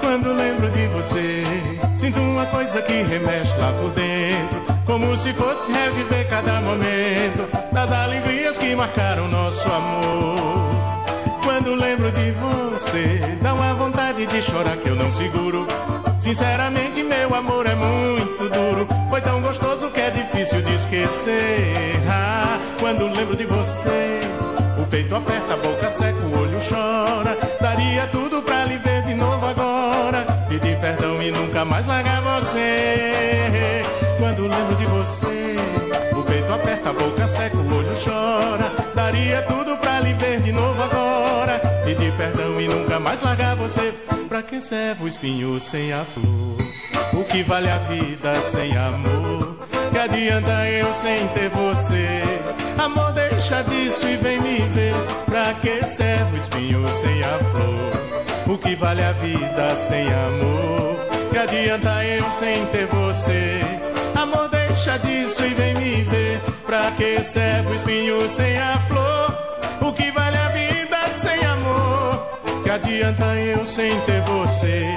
Quando 0.00 0.32
lembro 0.32 0.70
de 0.70 0.86
você, 0.86 1.44
sinto 1.94 2.18
uma 2.18 2.46
coisa 2.46 2.80
que 2.80 3.02
remexe 3.02 3.54
lá 3.58 3.70
por 3.72 3.90
dentro. 3.90 4.78
Como 4.86 5.14
se 5.18 5.34
fosse 5.34 5.70
reviver 5.70 6.26
cada 6.30 6.62
momento 6.62 7.46
das 7.70 7.92
alegrias 7.92 8.56
que 8.56 8.74
marcaram 8.74 9.28
nosso 9.28 9.37
chorar 14.58 14.76
que 14.76 14.88
eu 14.88 14.96
não 14.96 15.12
seguro. 15.12 15.66
Sinceramente, 16.18 17.02
meu 17.02 17.32
amor 17.34 17.64
é 17.66 17.74
muito 17.74 18.48
duro. 18.48 18.88
Foi 19.08 19.20
tão 19.20 19.40
gostoso 19.40 19.88
que 19.90 20.00
é 20.00 20.10
difícil 20.10 20.60
de 20.62 20.74
esquecer. 20.74 22.02
Ah, 22.08 22.58
quando 22.80 23.06
lembro 23.14 23.36
de 23.36 23.44
você, 23.44 24.20
o 24.80 24.86
peito 24.86 25.14
aperta, 25.14 25.54
a 25.54 25.56
boca 25.56 25.88
seca, 25.88 26.18
o 26.18 26.40
olho 26.40 26.58
chora. 26.68 27.38
Daria 27.60 28.06
tudo 28.08 28.42
pra 28.42 28.64
lhe 28.64 28.78
ver 28.78 29.02
de 29.02 29.14
novo 29.14 29.46
agora. 29.46 30.24
Pedir 30.48 30.76
perdão 30.80 31.22
e 31.22 31.30
nunca 31.30 31.64
mais 31.64 31.86
largar 31.86 32.20
você. 32.20 33.82
Quando 34.18 34.48
lembro 34.48 34.74
de 34.74 34.84
você, 34.86 35.56
o 36.16 36.22
peito 36.24 36.52
aperta, 36.52 36.90
a 36.90 36.92
boca 36.92 37.26
seca, 37.28 37.56
o 37.56 37.76
olho 37.76 37.94
chora. 38.04 38.72
Daria 38.92 39.40
tudo 39.42 39.76
pra 39.76 40.00
lhe 40.00 40.14
ver 40.14 40.40
de 40.40 40.50
novo 40.50 40.82
agora. 40.82 41.60
Pedir 41.84 42.12
perdão 42.14 42.60
e 42.60 42.66
nunca 42.66 42.98
mais 42.98 43.22
largar 43.22 43.54
você. 43.54 43.87
Serve 44.60 45.04
o 45.04 45.08
espinho 45.08 45.58
sem 45.60 45.92
a 45.92 46.04
flor? 46.04 46.56
O 47.14 47.24
que 47.24 47.42
vale 47.42 47.70
a 47.70 47.78
vida 47.78 48.40
sem 48.42 48.76
amor? 48.76 49.56
Que 49.90 49.98
adianta 49.98 50.68
eu 50.68 50.92
sem 50.92 51.26
ter 51.28 51.48
você? 51.48 52.22
Amor, 52.76 53.12
deixa 53.12 53.62
disso 53.62 54.06
e 54.06 54.16
vem 54.16 54.40
me 54.40 54.58
ver. 54.68 54.94
Pra 55.26 55.54
que 55.54 55.82
serve 55.84 56.36
o 56.36 56.40
espinho 56.40 56.86
sem 56.88 57.22
a 57.22 57.38
flor? 57.38 58.54
O 58.54 58.58
que 58.58 58.74
vale 58.74 59.02
a 59.02 59.12
vida 59.12 59.76
sem 59.76 60.06
amor? 60.06 60.96
Que 61.30 61.38
adianta 61.38 62.04
eu 62.04 62.30
sem 62.32 62.66
ter 62.66 62.86
você? 62.86 63.60
Amor, 64.14 64.48
deixa 64.50 64.98
disso 64.98 65.44
e 65.44 65.54
vem 65.54 65.74
me 65.76 66.02
ver. 66.02 66.40
Pra 66.66 66.90
que 66.90 67.22
serve 67.22 67.70
o 67.70 67.74
espinho 67.74 68.28
sem 68.28 68.58
a 68.58 68.78
flor? 68.88 68.97
Adianta 72.98 73.24
eu 73.36 73.64
sem 73.64 74.00
ter 74.00 74.20
você? 74.22 74.94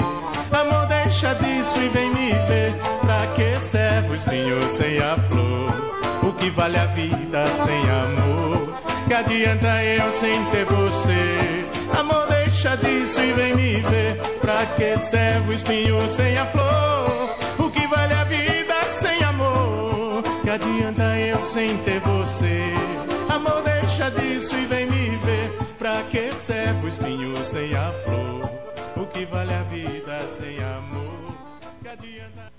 Amor, 0.52 0.88
deixa 0.88 1.36
disso 1.36 1.78
e 1.78 1.88
vem 1.90 2.10
me 2.10 2.32
ver. 2.48 2.74
Pra 3.02 3.28
que 3.36 3.60
serve 3.60 4.10
o 4.10 4.16
espinho 4.16 4.68
sem 4.70 4.98
a 5.00 5.18
flor? 5.30 6.28
O 6.28 6.34
que 6.34 6.50
vale 6.50 6.78
a 6.78 6.86
vida 6.88 7.46
sem 7.48 7.90
amor? 7.90 8.74
Que 9.08 9.14
adianta 9.14 9.84
eu 9.84 10.12
sem 10.14 10.44
ter 10.46 10.66
você? 10.66 12.00
Amor, 12.00 12.26
deixa 12.28 12.76
disso 12.78 13.22
e 13.22 13.34
vem 13.34 13.56
me 13.56 13.80
ver. 13.82 14.16
Pra 14.42 14.66
que 14.66 14.98
serve 14.98 15.52
o 15.52 15.54
espinho 15.54 16.10
sem 16.10 16.38
a 16.40 16.46
flor? 16.48 17.36
O 17.60 17.70
que 17.70 17.86
vale 17.86 18.14
a 18.16 18.24
vida 18.24 18.84
sem 19.00 19.24
amor? 19.24 20.24
Que 20.42 20.50
adianta 20.50 21.04
eu 21.20 21.44
sem 21.44 21.78
ter 21.78 22.00
você? 22.00 22.81
Que 26.12 26.30
serve 26.34 26.86
o 26.86 26.90
espinho 26.90 27.44
sem 27.46 27.74
a 27.74 27.90
flor? 28.04 28.52
O 28.98 29.06
que 29.08 29.26
vale 29.26 29.54
a 29.54 29.62
vida 29.64 30.22
sem 30.24 30.58
amor? 30.62 31.36
Que 31.82 31.88
adianta. 31.88 32.52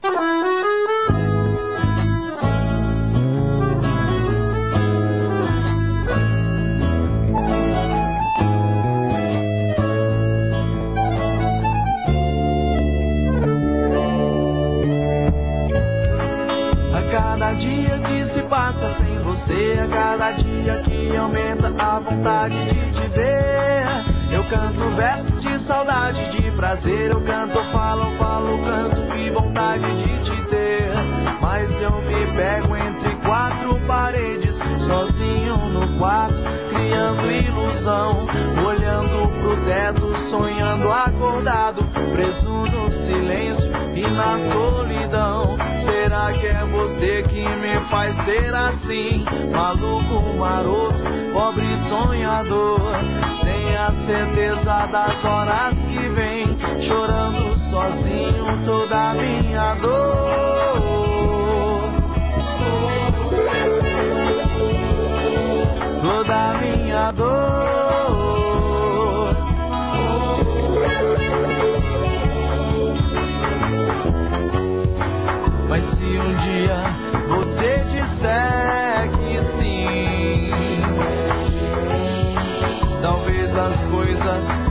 A 16.95 17.03
cada 17.13 17.53
dia 17.53 17.99
que 17.99 18.25
se 18.25 18.43
passa 18.45 18.89
sem 18.95 19.19
você, 19.19 19.79
a 19.79 19.89
cada 19.89 20.33
dia 20.33 20.83
que 20.85 21.15
aumenta 21.15 21.69
a 21.79 21.99
vontade 21.99 22.57
de 22.65 22.93
te 22.93 23.09
ver. 23.09 23.32
Canto 24.53 24.91
versos 24.91 25.41
de 25.41 25.59
saudade, 25.61 26.31
de 26.31 26.51
prazer. 26.51 27.11
Eu 27.11 27.23
canto, 27.23 27.55
falo, 27.73 28.15
falo, 28.19 28.63
canto, 28.63 29.01
que 29.15 29.31
vontade 29.31 29.97
de 29.97 30.25
te 30.25 30.45
ter. 30.51 30.91
Mas 31.41 31.81
eu 31.81 31.91
me 32.03 32.37
pego 32.37 32.77
entre 32.77 33.17
quatro 33.27 33.81
paredes, 33.87 34.55
sozinho 34.77 35.57
no 35.57 35.97
quarto, 35.97 36.35
criando 36.69 37.31
ilusão, 37.31 38.27
olhando 38.67 39.41
pro 39.41 39.65
teto, 39.65 40.15
sonhando 40.29 40.93
acordado, 40.93 41.83
preso 42.13 42.51
no 42.51 42.91
silêncio 42.91 43.73
e 43.97 44.03
na 44.03 44.39
solidão. 44.39 45.62
Que 46.31 46.47
é 46.47 46.65
você 46.65 47.25
que 47.25 47.43
me 47.43 47.81
faz 47.91 48.15
ser 48.25 48.55
assim? 48.55 49.25
Maluco, 49.51 50.37
maroto, 50.39 51.03
pobre 51.33 51.77
sonhador, 51.89 52.81
sem 53.43 53.77
a 53.77 53.91
certeza 53.91 54.87
das 54.87 55.25
horas 55.25 55.75
que 55.75 56.09
vem, 56.11 56.57
chorando 56.81 57.55
sozinho 57.71 58.65
toda 58.65 59.11
a 59.11 59.15
minha 59.15 59.75
dor. 59.75 60.23
Toda 66.01 66.51
a 66.51 66.55
minha 66.55 67.11
dor. 67.11 67.92
Se 76.03 76.19
um 76.19 76.35
dia 76.35 76.77
você 77.29 77.79
disser 77.93 79.09
que 79.21 79.39
sim, 79.57 80.51
talvez 83.01 83.57
as 83.57 83.77
coisas 83.87 84.62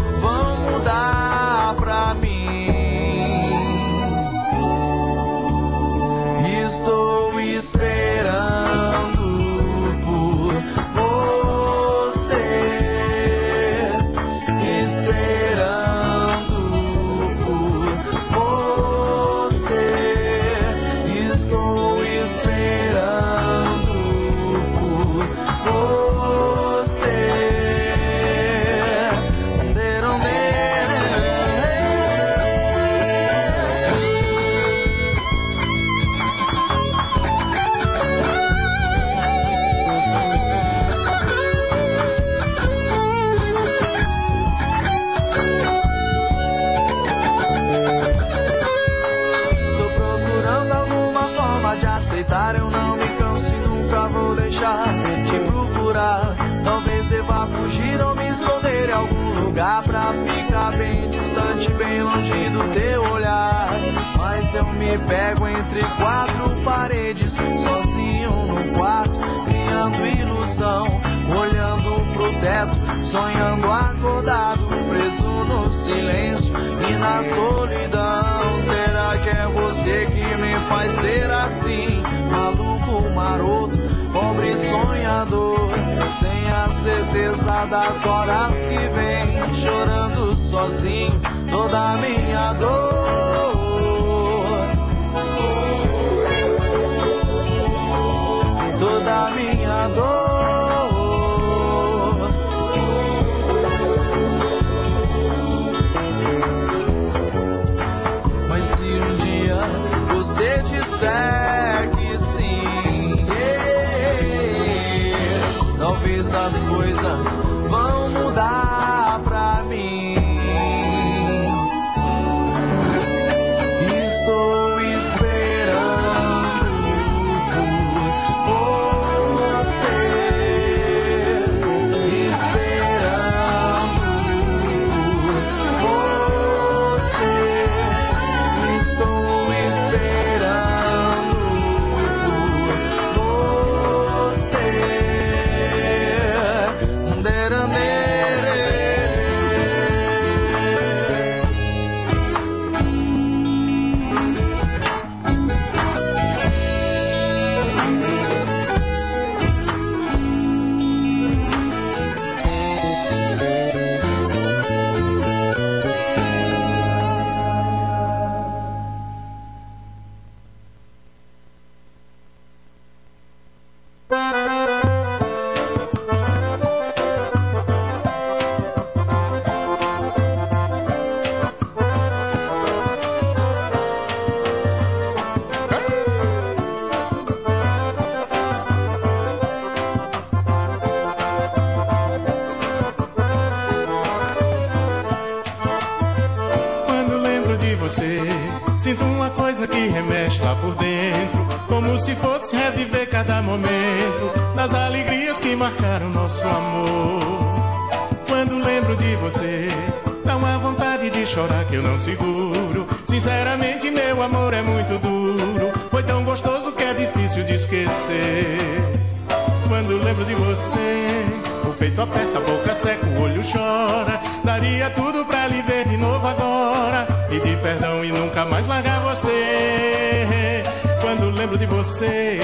aperta, 222.11 222.37
a 222.37 222.41
boca 222.41 222.73
seca, 222.73 223.05
o 223.05 223.21
olho 223.21 223.41
chora. 223.43 224.19
Daria 224.43 224.89
tudo 224.91 225.25
pra 225.25 225.47
lhe 225.47 225.61
ver 225.61 225.87
de 225.87 225.97
novo 225.97 226.27
agora. 226.27 227.07
Pedir 227.29 227.57
perdão 227.59 228.03
e 228.03 228.11
nunca 228.11 228.45
mais 228.45 228.67
largar 228.67 228.99
você. 229.01 230.63
Quando 231.01 231.29
lembro 231.31 231.57
de 231.57 231.65
você, 231.65 232.39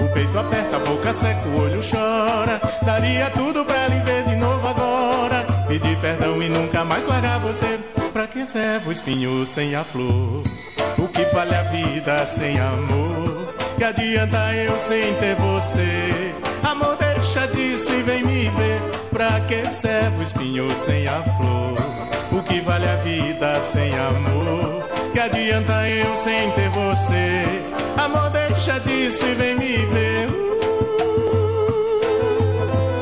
o 0.00 0.12
peito 0.12 0.38
aperta, 0.38 0.76
a 0.76 0.80
boca 0.80 1.12
seca, 1.12 1.48
o 1.48 1.62
olho 1.62 1.80
chora. 1.88 2.60
Daria 2.82 3.30
tudo 3.30 3.64
pra 3.64 3.88
lhe 3.88 4.00
ver 4.00 4.24
de 4.24 4.36
novo 4.36 4.66
agora. 4.66 5.46
Pedir 5.68 5.96
perdão 5.98 6.42
e 6.42 6.48
nunca 6.48 6.84
mais 6.84 7.06
largar 7.06 7.38
você. 7.38 7.78
Pra 8.12 8.26
que 8.26 8.44
serve 8.46 8.88
o 8.88 8.92
espinho 8.92 9.44
sem 9.46 9.74
a 9.74 9.84
flor? 9.84 10.42
O 10.98 11.08
que 11.08 11.24
vale 11.34 11.54
a 11.54 11.62
vida 11.64 12.26
sem 12.26 12.58
amor? 12.58 13.54
Que 13.76 13.84
adianta 13.84 14.54
eu 14.54 14.78
sem 14.78 15.14
ter 15.14 15.34
você? 15.34 16.32
Amor, 16.62 16.96
deixa 16.96 17.46
disso 17.48 17.92
e 17.92 18.02
vem 18.02 18.22
me 18.24 18.48
ver. 18.50 18.73
Pra 19.14 19.40
que 19.42 19.64
serve 19.66 20.18
o 20.18 20.22
espinho 20.24 20.68
sem 20.74 21.06
a 21.06 21.22
flor? 21.22 21.76
O 22.32 22.42
que 22.42 22.60
vale 22.60 22.84
a 22.84 22.96
vida 22.96 23.60
sem 23.60 23.96
amor? 23.96 24.82
Que 25.12 25.20
adianta 25.20 25.88
eu 25.88 26.16
sem 26.16 26.50
ter 26.50 26.68
você? 26.70 27.44
Amor, 27.96 28.28
deixa 28.30 28.80
disso 28.80 29.24
e 29.24 29.34
vem 29.34 29.54
me 29.54 29.76
ver. 29.86 30.26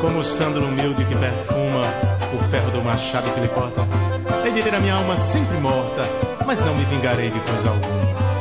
Como 0.03 0.19
o 0.19 0.23
sândalo 0.23 0.67
humilde 0.67 1.03
que 1.03 1.17
perfuma 1.17 1.87
o 2.35 2.51
ferro 2.51 2.71
do 2.73 2.83
machado 2.83 3.31
que 3.31 3.41
lhe 3.41 3.49
corta. 3.49 3.81
Hei 4.45 4.53
de 4.53 4.63
ter 4.63 4.75
a 4.75 4.81
minha 4.81 4.97
alma 4.97 5.17
sempre 5.17 5.57
morta, 5.63 6.03
mas 6.45 6.61
não 6.61 6.75
me 6.75 6.85
vingarei 6.85 7.31
de 7.31 7.41
coisa 7.41 7.71
alguma. 7.71 8.32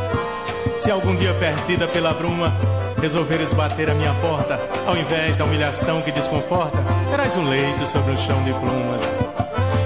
Se 0.81 0.89
algum 0.89 1.13
dia 1.13 1.31
perdida 1.35 1.87
pela 1.87 2.11
bruma 2.11 2.51
resolveres 2.99 3.53
bater 3.53 3.87
a 3.87 3.93
minha 3.93 4.15
porta, 4.15 4.59
ao 4.87 4.97
invés 4.97 5.37
da 5.37 5.45
humilhação 5.45 6.01
que 6.01 6.11
desconforta, 6.11 6.79
terás 7.11 7.37
um 7.37 7.47
leito 7.47 7.85
sobre 7.85 8.11
um 8.11 8.17
chão 8.17 8.43
de 8.43 8.51
plumas. 8.51 9.19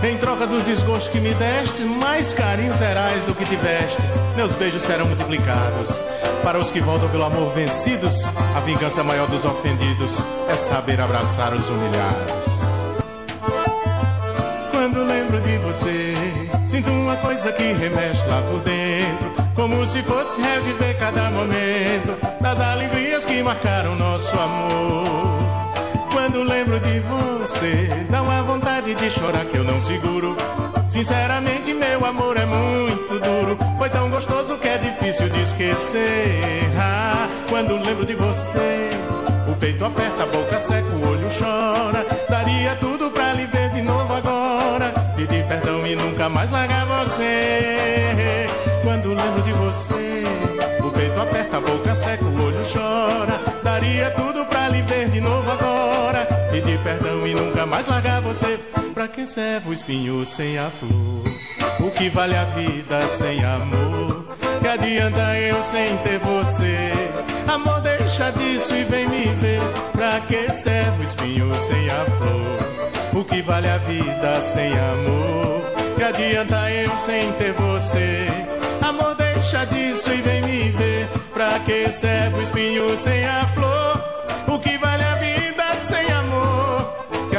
Em 0.01 0.17
troca 0.17 0.47
dos 0.47 0.63
desgostos 0.63 1.11
que 1.11 1.19
me 1.19 1.33
deste, 1.33 1.81
mais 1.81 2.33
carinho 2.33 2.73
terás 2.77 3.21
do 3.25 3.35
que 3.35 3.43
tiveste. 3.43 4.01
Meus 4.37 4.53
beijos 4.53 4.83
serão 4.83 5.05
multiplicados. 5.05 5.89
Para 6.41 6.59
os 6.59 6.71
que 6.71 6.79
voltam 6.79 7.09
pelo 7.09 7.25
amor 7.25 7.51
vencidos, 7.51 8.23
a 8.55 8.61
vingança 8.61 9.03
maior 9.03 9.27
dos 9.27 9.43
ofendidos 9.43 10.13
é 10.47 10.55
saber 10.55 11.01
abraçar 11.01 11.53
os 11.53 11.67
humilhados. 11.67 12.45
Quando 14.71 15.03
lembro 15.03 15.41
de 15.41 15.57
você, 15.57 16.15
sinto 16.65 16.89
uma 16.89 17.17
coisa 17.17 17.51
que 17.51 17.73
remexe 17.73 18.25
lá 18.27 18.41
por 18.49 18.61
dentro. 18.61 19.44
Como 19.65 19.83
se 19.87 20.03
fosse 20.03 20.39
reviver 20.39 20.95
cada 20.99 21.31
momento 21.31 22.15
das 22.39 22.61
alegrias 22.61 23.25
que 23.25 23.41
marcaram 23.41 23.95
nosso 23.95 24.31
amor. 24.39 25.39
Quando 26.11 26.43
lembro 26.43 26.79
de 26.79 26.99
você, 26.99 27.89
dá 28.07 28.21
uma 28.21 28.43
vontade 28.43 28.93
de 28.93 29.09
chorar 29.09 29.43
que 29.45 29.57
eu 29.57 29.63
não 29.63 29.81
seguro. 29.81 30.37
Sinceramente, 30.87 31.73
meu 31.73 32.05
amor 32.05 32.37
é 32.37 32.45
muito 32.45 33.19
duro. 33.19 33.57
Foi 33.79 33.89
tão 33.89 34.07
gostoso 34.11 34.55
que 34.57 34.67
é 34.67 34.77
difícil 34.77 35.29
de 35.29 35.41
esquecer. 35.41 36.71
Ah, 36.77 37.27
quando 37.49 37.83
lembro 37.83 38.05
de 38.05 38.13
você, 38.13 38.91
o 39.51 39.55
peito 39.55 39.83
aperta, 39.83 40.21
a 40.21 40.25
boca 40.27 40.59
seca, 40.59 40.89
o 40.89 41.09
olho 41.09 41.27
chora. 41.39 42.05
Daria 42.29 42.75
tudo 42.75 43.09
pra 43.09 43.33
lhe 43.33 43.47
ver 43.47 43.71
de 43.71 43.81
novo 43.81 44.13
agora. 44.13 44.91
Pedir 45.15 45.43
perdão 45.47 45.87
e 45.87 45.95
nunca 45.95 46.29
mais 46.29 46.51
largar 46.51 46.85
você. 46.85 47.94
Pedir 56.55 56.79
perdão 56.79 57.27
e 57.27 57.35
nunca 57.35 57.65
mais 57.65 57.85
largar 57.85 58.21
você. 58.21 58.57
Pra 58.93 59.09
que 59.09 59.27
serve 59.27 59.71
o 59.71 59.73
espinho 59.73 60.25
sem 60.25 60.57
a 60.57 60.69
flor? 60.69 61.21
O 61.85 61.91
que 61.91 62.07
vale 62.07 62.33
a 62.33 62.45
vida 62.45 63.05
sem 63.09 63.43
amor? 63.43 64.25
Que 64.61 64.67
adianta 64.69 65.37
eu 65.37 65.61
sem 65.61 65.97
ter 65.97 66.17
você? 66.19 66.93
Amor, 67.45 67.81
deixa 67.81 68.31
disso 68.31 68.73
e 68.73 68.85
vem 68.85 69.05
me 69.05 69.25
ver. 69.35 69.59
Pra 69.91 70.21
que 70.21 70.49
serve 70.49 71.03
o 71.03 71.07
espinho 71.07 71.53
sem 71.59 71.89
a 71.89 72.05
flor? 72.05 73.19
O 73.19 73.25
que 73.25 73.41
vale 73.41 73.67
a 73.67 73.77
vida 73.77 74.41
sem 74.41 74.71
amor? 74.71 75.61
Que 75.97 76.03
adianta 76.03 76.71
eu 76.71 76.97
sem 76.99 77.33
ter 77.33 77.51
você? 77.51 78.27
Amor, 78.81 79.13
deixa 79.15 79.65
disso 79.65 80.09
e 80.09 80.21
vem 80.21 80.41
me 80.41 80.69
ver. 80.69 81.05
Pra 81.33 81.59
que 81.59 81.91
serve 81.91 82.39
o 82.39 82.43
espinho 82.43 82.95
sem 82.95 83.25
a 83.25 83.45
flor? 83.47 83.84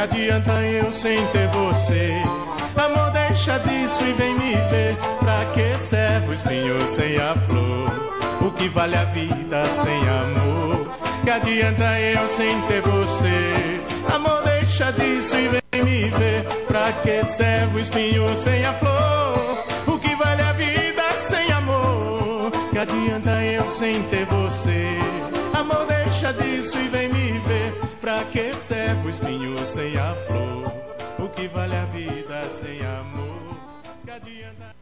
Adianta 0.07 0.51
eu 0.61 0.91
sem 0.91 1.25
ter 1.27 1.47
você? 1.47 2.21
Amor, 2.75 3.11
deixa 3.11 3.57
disso 3.59 4.03
e 4.03 4.13
vem 4.13 4.33
me 4.35 4.55
ver. 4.69 4.95
Pra 5.19 5.45
que 5.53 5.83
serve 5.83 6.29
o 6.29 6.33
espinho 6.33 6.87
sem 6.87 7.17
a 7.17 7.35
flor? 7.35 8.47
O 8.47 8.51
que 8.51 8.69
vale 8.69 8.95
a 8.95 9.03
vida 9.05 9.65
sem 9.65 10.07
amor? 10.07 10.91
Que 11.23 11.29
adianta 11.29 11.99
eu 11.99 12.27
sem 12.29 12.61
ter 12.61 12.81
você? 12.81 14.13
Amor, 14.13 14.41
deixa 14.43 14.91
disso 14.91 15.35
e 15.35 15.47
vem 15.47 15.83
me 15.83 16.09
ver. 16.09 16.43
Pra 16.67 16.91
que 16.93 17.23
serve 17.25 17.77
o 17.77 17.81
espinho 17.81 18.35
sem 18.35 18.65
a 18.65 18.73
flor? 18.73 19.93
O 19.95 19.99
que 19.99 20.15
vale 20.15 20.41
a 20.41 20.53
vida 20.53 21.03
sem 21.27 21.51
amor? 21.51 22.51
Que 22.71 22.77
adianta 22.79 23.43
eu 23.43 23.67
sem 23.69 24.01
ter 24.03 24.25
você? 24.25 25.16
Serve 28.87 29.07
o 29.07 29.09
espinho 29.09 29.65
sem 29.65 29.97
a 29.97 30.13
flor? 30.13 31.25
O 31.25 31.29
que 31.29 31.47
vale 31.49 31.75
a 31.75 31.85
vida 31.85 32.43
sem 32.61 32.79
amor? 32.85 33.57
Que 34.05 34.11
adianta. 34.11 34.75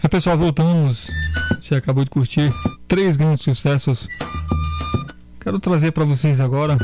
É 0.00 0.08
pessoal, 0.08 0.38
voltamos. 0.38 1.10
Você 1.60 1.74
acabou 1.74 2.04
de 2.04 2.10
curtir 2.10 2.52
três 2.86 3.16
grandes 3.16 3.42
sucessos. 3.42 4.06
Quero 5.40 5.58
trazer 5.58 5.90
para 5.90 6.04
vocês 6.04 6.40
agora 6.40 6.78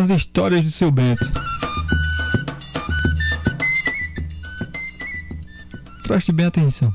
as 0.00 0.08
histórias 0.08 0.64
de 0.64 0.70
seu 0.70 0.90
Bento. 0.90 1.30
Preste 6.04 6.32
bem 6.32 6.46
atenção. 6.46 6.92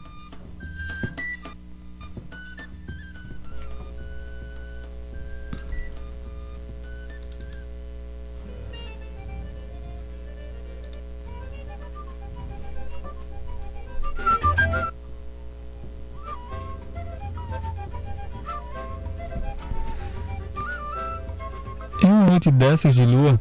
Noite 22.36 22.52
dessas 22.52 22.94
de 22.94 23.06
lua, 23.06 23.40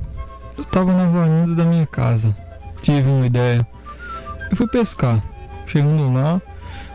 eu 0.57 0.65
tava 0.65 0.93
na 0.93 1.09
varanda 1.09 1.55
da 1.57 1.65
minha 1.65 1.85
casa. 1.85 2.35
Tive 2.81 3.09
uma 3.09 3.27
ideia. 3.27 3.67
Eu 4.49 4.57
fui 4.57 4.69
pescar. 4.69 5.21
Chegando 5.67 6.13
lá, 6.13 6.41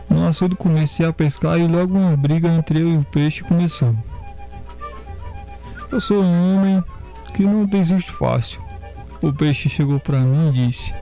no 0.08 0.26
açude 0.26 0.56
comecei 0.56 1.04
a 1.04 1.12
pescar 1.12 1.58
e 1.58 1.66
logo 1.66 1.98
uma 1.98 2.16
briga 2.16 2.48
entre 2.48 2.80
eu 2.80 2.88
e 2.88 2.96
o 2.96 3.04
peixe 3.04 3.44
começou. 3.44 3.94
Eu 5.92 6.00
sou 6.00 6.22
um 6.24 6.56
homem 6.56 6.82
que 7.34 7.42
não 7.42 7.66
desiste 7.66 8.12
fácil. 8.12 8.62
O 9.20 9.30
peixe 9.30 9.68
chegou 9.68 10.00
pra 10.00 10.20
mim 10.20 10.48
e 10.48 10.52
disse: 10.52 10.94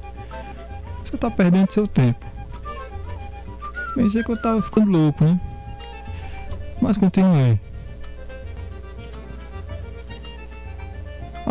Você 1.04 1.16
tá 1.16 1.30
perdendo 1.30 1.70
seu 1.70 1.86
tempo. 1.86 2.26
Pensei 3.94 4.24
que 4.24 4.32
eu 4.32 4.42
tava 4.42 4.60
ficando 4.60 4.90
louco, 4.90 5.22
né? 5.22 5.40
Mas 6.82 6.98
continuei. 6.98 7.60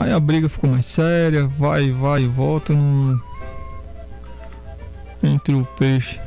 Aí 0.08 0.14
a 0.14 0.22
briga 0.22 0.48
ficou 0.48 0.70
mais 0.70 0.86
séria, 0.86 1.46
vai, 1.46 1.92
vai 1.92 2.22
e 2.22 2.28
volta 2.30 2.72
no... 2.72 3.22
entre 5.22 5.54
o 5.54 5.66
peixe 5.78 6.18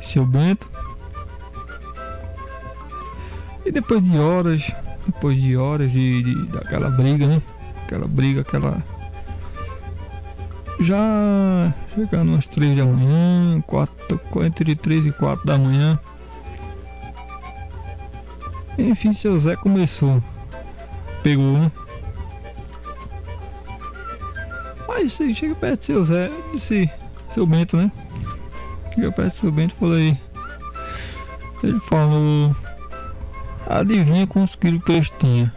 e 0.00 0.06
seu 0.06 0.24
Bento. 0.24 0.66
E 3.66 3.70
depois 3.70 4.02
de 4.02 4.18
horas, 4.18 4.72
depois 5.04 5.38
de 5.38 5.58
horas 5.58 5.92
de, 5.92 6.22
de 6.22 6.46
daquela 6.46 6.88
briga, 6.88 7.26
né? 7.26 7.42
Aquela 7.84 8.08
briga, 8.08 8.40
aquela. 8.40 8.82
Já 10.80 11.74
chegando 11.94 12.32
umas 12.32 12.46
3 12.46 12.78
da 12.78 12.84
manhã, 12.86 13.60
4, 13.66 14.20
entre 14.46 14.74
3 14.74 15.04
e 15.04 15.12
4 15.12 15.44
da 15.44 15.58
manhã. 15.58 15.98
Enfim, 18.78 19.12
seu 19.12 19.38
Zé 19.38 19.54
começou 19.54 20.22
pegou, 21.22 21.52
né? 21.58 21.70
Aí 25.00 25.08
você 25.08 25.32
chega 25.32 25.54
perto 25.54 25.78
do 25.78 25.84
seu 25.86 26.04
Zé, 26.04 26.30
disse, 26.52 26.90
seu 27.26 27.46
Bento, 27.46 27.74
né? 27.74 27.90
Chega 28.94 29.10
perto 29.10 29.30
do 29.30 29.34
seu 29.34 29.50
Bento 29.50 29.74
e 29.74 29.78
falou 29.78 29.94
aí. 29.94 30.18
Ele 31.62 31.80
falou. 31.80 32.54
Adivinha 33.66 34.26
quantos 34.26 34.56
quilos 34.56 34.84
peixe 34.84 35.10
tinha? 35.18 35.50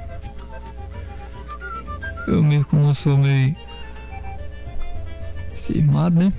Eu 2.26 2.42
mesmo 2.42 2.64
como 2.66 2.88
eu 2.88 2.96
sou 2.96 3.18
meio 3.18 3.54
cismado, 5.54 6.24
né? 6.24 6.34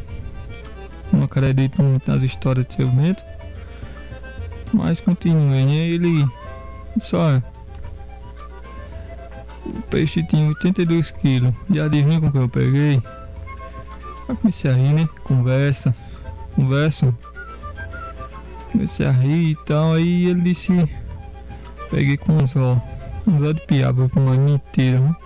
Não 1.13 1.25
acredito 1.25 1.83
muito 1.83 2.11
nas 2.11 2.23
histórias 2.23 2.65
de 2.65 2.73
seu 2.73 2.89
Bento. 2.89 3.23
Mas 4.73 5.01
continuei, 5.01 5.67
né? 5.67 5.77
Ele 5.77 6.27
só 6.99 7.43
o 9.65 9.83
peixe 9.83 10.23
tinha 10.23 10.49
82 10.49 11.11
quilos. 11.11 11.55
E 11.71 11.81
adivinha 11.81 12.21
com 12.21 12.31
que 12.31 12.39
eu 12.39 12.49
peguei? 12.49 13.03
Comecei 14.27 14.71
a 14.71 14.75
rir, 14.75 14.93
né? 14.93 15.09
Conversa. 15.23 15.95
Conversa. 16.55 17.15
Comecei 18.73 19.07
a 19.07 19.11
rir 19.11 19.53
e 19.53 19.57
tal. 19.65 19.95
Aí 19.95 20.27
ele 20.27 20.41
disse. 20.43 20.89
Peguei 21.91 22.17
com 22.17 22.33
uns 22.33 22.55
ó. 22.57 22.79
Uns 23.27 23.43
ó 23.43 23.53
de 23.53 23.61
piaba, 23.63 24.09
com 24.09 24.21
uma 24.21 24.35
mentira, 24.35 25.01
né? 25.01 25.17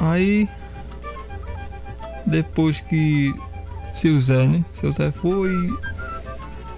Aí. 0.00 0.48
Depois 2.26 2.80
que. 2.80 3.34
Seu 3.92 4.20
Zé, 4.20 4.46
né? 4.46 4.64
Seu 4.72 4.92
Zé 4.92 5.10
foi. 5.10 5.76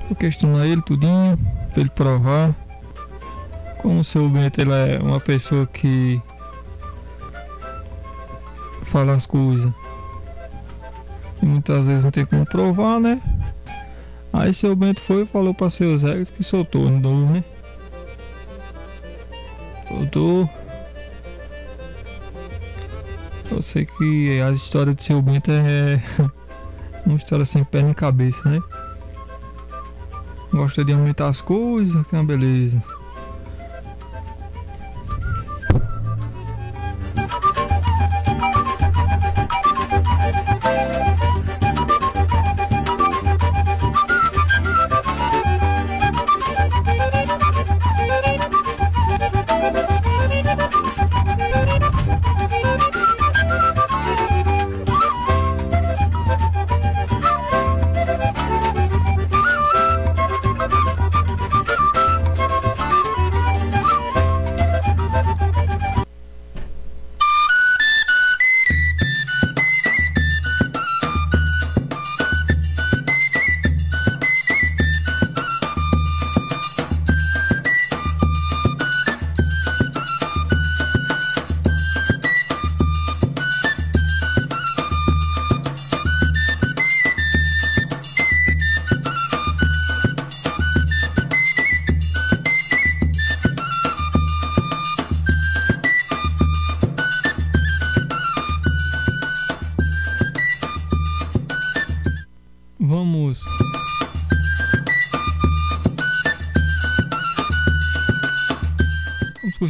Eu 0.08 0.16
questionar 0.16 0.66
ele 0.66 0.82
tudinho. 0.82 1.36
Pra 1.72 1.80
ele 1.80 1.90
provar 1.90 2.54
como 3.80 4.00
o 4.00 4.04
seu 4.04 4.28
Bento 4.28 4.60
ele 4.60 4.72
é 4.72 4.98
uma 5.02 5.18
pessoa 5.18 5.66
que 5.66 6.20
fala 8.84 9.14
as 9.14 9.24
coisas 9.26 9.72
e 11.42 11.46
muitas 11.46 11.86
vezes 11.86 12.04
não 12.04 12.10
tem 12.10 12.26
como 12.26 12.44
provar, 12.44 13.00
né? 13.00 13.20
Aí 14.32 14.52
seu 14.52 14.76
Bento 14.76 15.00
foi 15.00 15.22
e 15.22 15.26
falou 15.26 15.54
para 15.54 15.70
seus 15.70 16.04
egos 16.04 16.30
que 16.30 16.42
soltou 16.42 16.88
no 16.90 17.00
novo, 17.00 17.32
né? 17.32 17.44
Soltou. 19.88 20.48
Eu 23.50 23.62
sei 23.62 23.86
que 23.86 24.40
a 24.40 24.50
história 24.52 24.94
de 24.94 25.02
seu 25.02 25.20
Bento 25.22 25.50
é 25.50 26.00
uma 27.06 27.16
história 27.16 27.44
sem 27.44 27.64
pé 27.64 27.82
nem 27.82 27.94
cabeça, 27.94 28.48
né? 28.48 28.60
Gosta 30.52 30.84
de 30.84 30.92
aumentar 30.92 31.28
as 31.28 31.40
coisas, 31.40 32.06
que 32.06 32.14
é 32.14 32.18
uma 32.18 32.24
beleza. 32.24 32.99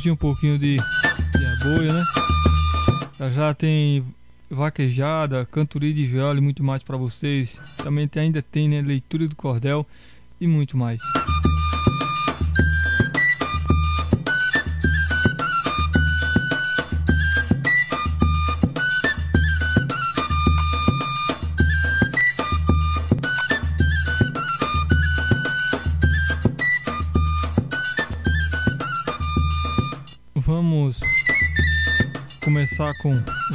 Curtir 0.00 0.10
um 0.10 0.16
pouquinho 0.16 0.58
de, 0.58 0.76
de 0.76 1.92
né? 1.92 2.04
Já 3.18 3.30
já 3.30 3.54
tem 3.54 4.02
vaquejada, 4.50 5.44
cantoria 5.44 5.92
de 5.92 6.06
viola 6.06 6.38
e 6.38 6.40
muito 6.40 6.64
mais 6.64 6.82
para 6.82 6.96
vocês. 6.96 7.60
Também 7.76 8.08
tem, 8.08 8.22
ainda 8.22 8.40
tem 8.40 8.66
né, 8.66 8.80
leitura 8.80 9.28
do 9.28 9.36
cordel 9.36 9.86
e 10.40 10.46
muito 10.46 10.74
mais. 10.74 11.02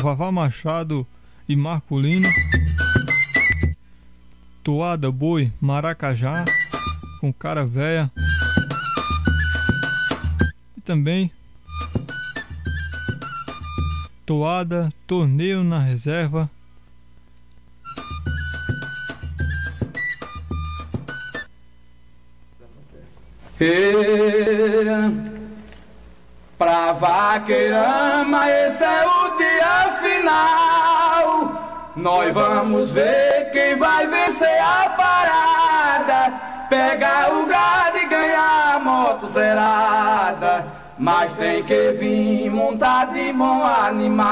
Vavá 0.06 0.32
Machado 0.32 1.08
e 1.50 1.56
Marcolino. 1.56 2.30
Toada 4.64 5.12
Boi, 5.12 5.52
Maracajá, 5.60 6.46
com 7.20 7.34
cara 7.34 7.66
véia. 7.66 8.12
E 10.78 10.82
também 10.82 11.32
Toada, 14.28 14.90
Torneio 15.08 15.64
na 15.64 15.80
Reserva. 15.80 16.52
Pra 26.60 26.94
vaqueirama, 26.94 28.52
esse 28.52 28.84
é 28.84 29.08
o 29.08 29.25
final. 30.16 31.52
Nós 31.96 32.34
vamos 32.34 32.92
ver 32.92 33.52
quem 33.52 33.78
vai 33.78 34.08
vencer 34.08 34.62
a 34.62 34.90
parada. 34.90 36.34
Pegar 36.70 37.34
o 37.34 37.46
gado 37.46 37.98
e 37.98 38.06
ganhar 38.08 38.76
a 38.76 38.80
moto 38.80 39.28
zerada. 39.28 40.66
Mas 40.98 41.34
tem 41.34 41.62
que 41.64 41.92
vir 41.94 42.50
montar 42.50 43.08
de 43.08 43.34
bom 43.34 43.64
animal. 43.64 44.26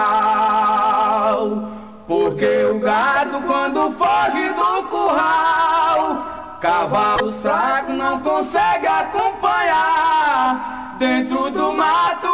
Porque 2.08 2.66
o 2.66 2.80
gado 2.80 3.42
quando 3.42 3.92
foge 3.92 4.50
do 4.50 4.84
curral, 4.90 6.58
cavalos 6.60 7.36
fracos 7.38 7.96
não 7.96 8.20
conseguem 8.20 8.90
acompanhar. 8.90 10.96
Dentro 11.00 11.50
do 11.50 11.74
mato 11.74 12.33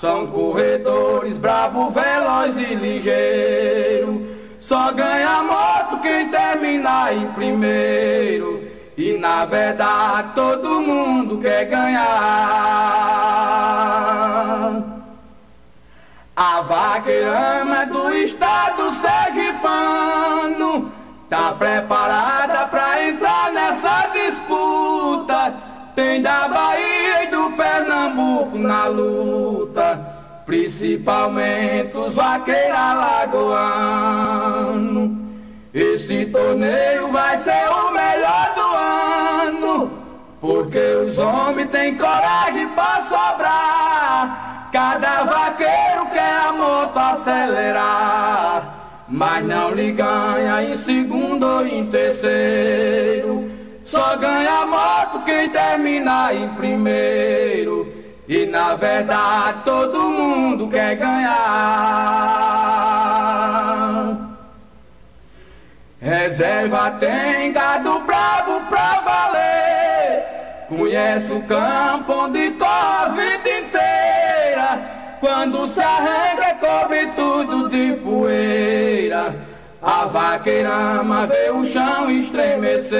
São 0.00 0.28
corredores 0.28 1.36
brabo, 1.36 1.90
veloz 1.90 2.56
e 2.56 2.76
ligeiro. 2.76 4.28
Só 4.60 4.92
ganha 4.92 5.42
moto 5.42 6.00
quem 6.00 6.28
terminar 6.28 7.16
em 7.16 7.26
primeiro. 7.32 8.62
E 8.96 9.18
na 9.18 9.44
verdade 9.44 10.28
todo 10.36 10.82
mundo 10.82 11.38
quer 11.38 11.64
ganhar. 11.64 12.04
A 16.36 16.60
vaqueirama 16.60 17.86
do 17.86 18.12
estado 18.12 18.92
sergipano 18.92 20.92
Tá 21.28 21.52
preparada 21.58 22.68
pra 22.68 23.04
entrar 23.04 23.52
nessa 23.52 24.06
disputa? 24.12 25.68
Tem 25.98 26.22
da 26.22 26.46
Bahia 26.46 27.24
e 27.24 27.26
do 27.26 27.50
Pernambuco 27.56 28.56
na 28.56 28.86
luta, 28.86 29.27
principalmente 30.48 31.94
os 31.94 32.14
vaqueiros 32.14 32.74
alagoanos. 32.78 34.08
Esse 35.74 36.24
torneio 36.24 37.12
vai 37.12 37.36
ser 37.36 37.68
o 37.68 37.90
melhor 37.90 38.54
do 38.54 38.62
ano, 39.44 39.90
porque 40.40 40.78
os 41.06 41.18
homens 41.18 41.68
têm 41.68 41.98
coragem 41.98 42.66
pra 42.68 43.00
sobrar. 43.02 44.70
Cada 44.72 45.24
vaqueiro 45.24 46.06
quer 46.14 46.38
a 46.48 46.52
moto 46.52 46.96
acelerar 46.96 48.76
mas 49.10 49.42
não 49.42 49.72
lhe 49.72 49.90
ganha 49.92 50.62
em 50.62 50.76
segundo 50.76 51.42
ou 51.46 51.66
em 51.66 51.86
terceiro. 51.86 53.50
Só 53.82 54.16
ganha 54.16 54.66
moto 54.66 55.24
quem 55.24 55.48
termina 55.48 56.34
em 56.34 56.46
primeiro. 56.50 57.97
E 58.28 58.44
na 58.44 58.74
verdade 58.76 59.62
todo 59.64 60.10
mundo 60.10 60.68
quer 60.68 60.96
ganhar. 60.96 61.38
Reserva 65.98 66.90
tem 67.00 67.52
gado 67.52 68.00
brabo 68.00 68.60
pra 68.68 69.00
valer. 69.00 70.24
Conhece 70.68 71.32
o 71.32 71.40
campo 71.44 72.12
onde 72.24 72.50
corre 72.50 72.68
a 72.70 73.08
vida 73.08 73.48
inteira. 73.60 74.78
Quando 75.20 75.66
se 75.66 75.80
arranca, 75.80 76.54
cobre 76.60 77.06
tudo 77.16 77.70
de 77.70 77.94
poeira. 78.04 79.34
A 79.80 80.04
vaqueirama 80.04 81.26
vê 81.26 81.50
o 81.50 81.64
chão 81.64 82.10
estremecer. 82.10 82.98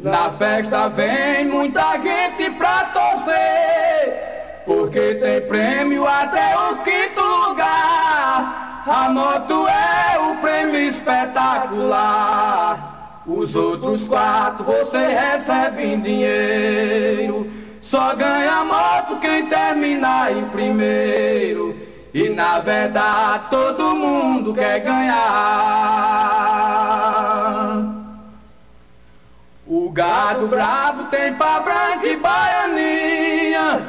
Na 0.00 0.30
festa 0.30 0.88
vem 0.88 1.46
muita 1.46 1.98
gente 2.00 2.50
pra 2.50 2.84
torcer. 2.84 4.62
Porque 4.64 5.16
tem 5.16 5.40
prêmio 5.40 6.06
até 6.06 6.56
o 6.56 6.76
quinto 6.84 7.20
lugar. 7.20 8.84
A 8.86 9.08
moto 9.10 9.66
é 9.66 10.18
o 10.20 10.36
prêmio 10.36 10.76
espetacular. 10.76 11.98
Os 13.26 13.56
outros 13.56 14.06
quatro 14.06 14.64
você 14.64 15.04
recebe 15.08 15.82
em 15.82 16.00
dinheiro. 16.00 17.50
Só 17.82 18.14
ganha 18.14 18.64
moto 18.64 19.18
quem 19.20 19.46
terminar 19.46 20.30
em 20.30 20.44
primeiro. 20.50 21.76
E 22.14 22.28
na 22.28 22.60
verdade 22.60 23.46
todo 23.50 23.96
mundo 23.96 24.54
quer 24.54 24.78
ganhar. 24.78 25.98
O 29.70 29.90
gado 29.90 30.46
brabo 30.46 31.04
tem 31.10 31.34
pá 31.34 31.60
branca 31.60 32.06
e 32.06 32.16
baianinha. 32.16 33.82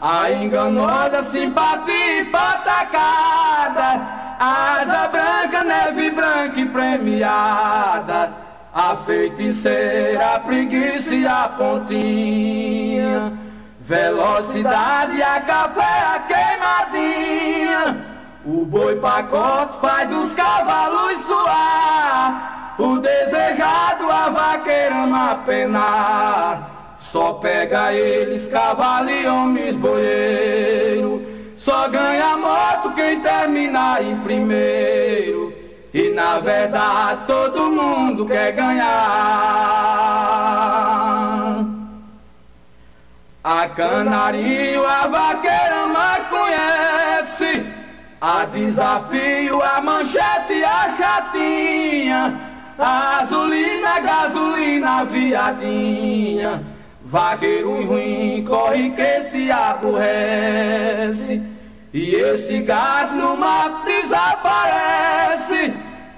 A 0.00 0.30
enganosa 0.30 1.22
simpatia 1.24 2.22
e 2.22 2.24
patacada. 2.24 4.00
Asa 4.40 5.08
branca, 5.08 5.62
neve 5.62 6.10
branca 6.10 6.58
e 6.58 6.64
premiada. 6.64 8.32
A 8.74 8.96
feiticeira, 9.04 10.36
a 10.36 10.40
preguiça 10.40 11.14
e 11.14 11.26
a 11.26 11.48
pontinha. 11.50 13.34
Velocidade 13.78 15.22
a 15.22 15.40
café 15.42 16.14
a 16.14 16.18
queimadinha. 16.20 17.96
O 18.42 18.64
boi 18.64 18.96
pacote 18.96 19.80
faz 19.82 20.10
os 20.10 20.32
cavalos 20.32 21.18
suar. 21.26 22.55
O 22.78 22.98
desejado 22.98 24.10
a 24.10 24.28
vaqueira 24.28 25.06
penar. 25.46 26.96
Só 27.00 27.34
pega 27.34 27.92
eles, 27.92 28.48
cavalo 28.48 29.08
e 29.08 29.26
homens. 29.26 29.76
Só 31.56 31.88
ganha 31.88 32.36
moto 32.36 32.92
quem 32.94 33.20
terminar 33.20 34.02
em 34.02 34.16
primeiro. 34.20 35.54
E 35.94 36.10
na 36.10 36.38
verdade 36.38 37.22
todo 37.26 37.70
mundo 37.70 38.26
quer 38.26 38.52
ganhar. 38.52 39.96
A 43.42 43.68
canarinho, 43.68 44.84
a 44.86 45.06
vaqueira 45.06 45.86
conhece. 46.28 47.66
A 48.20 48.44
desafio, 48.44 49.62
a 49.62 49.80
manchete, 49.80 50.64
a 50.64 50.96
chatinha. 50.96 52.55
Azulina, 52.78 54.00
gasolina, 54.00 55.04
viadinha. 55.04 56.62
Vagueiro 57.02 57.86
ruim 57.86 58.44
corre 58.44 58.90
que 58.90 59.22
se 59.22 59.50
aborrece. 59.50 61.42
E 61.92 62.14
esse 62.14 62.60
gado 62.62 63.16
no 63.16 63.36
mato 63.36 63.86
desaparece. 63.86 65.72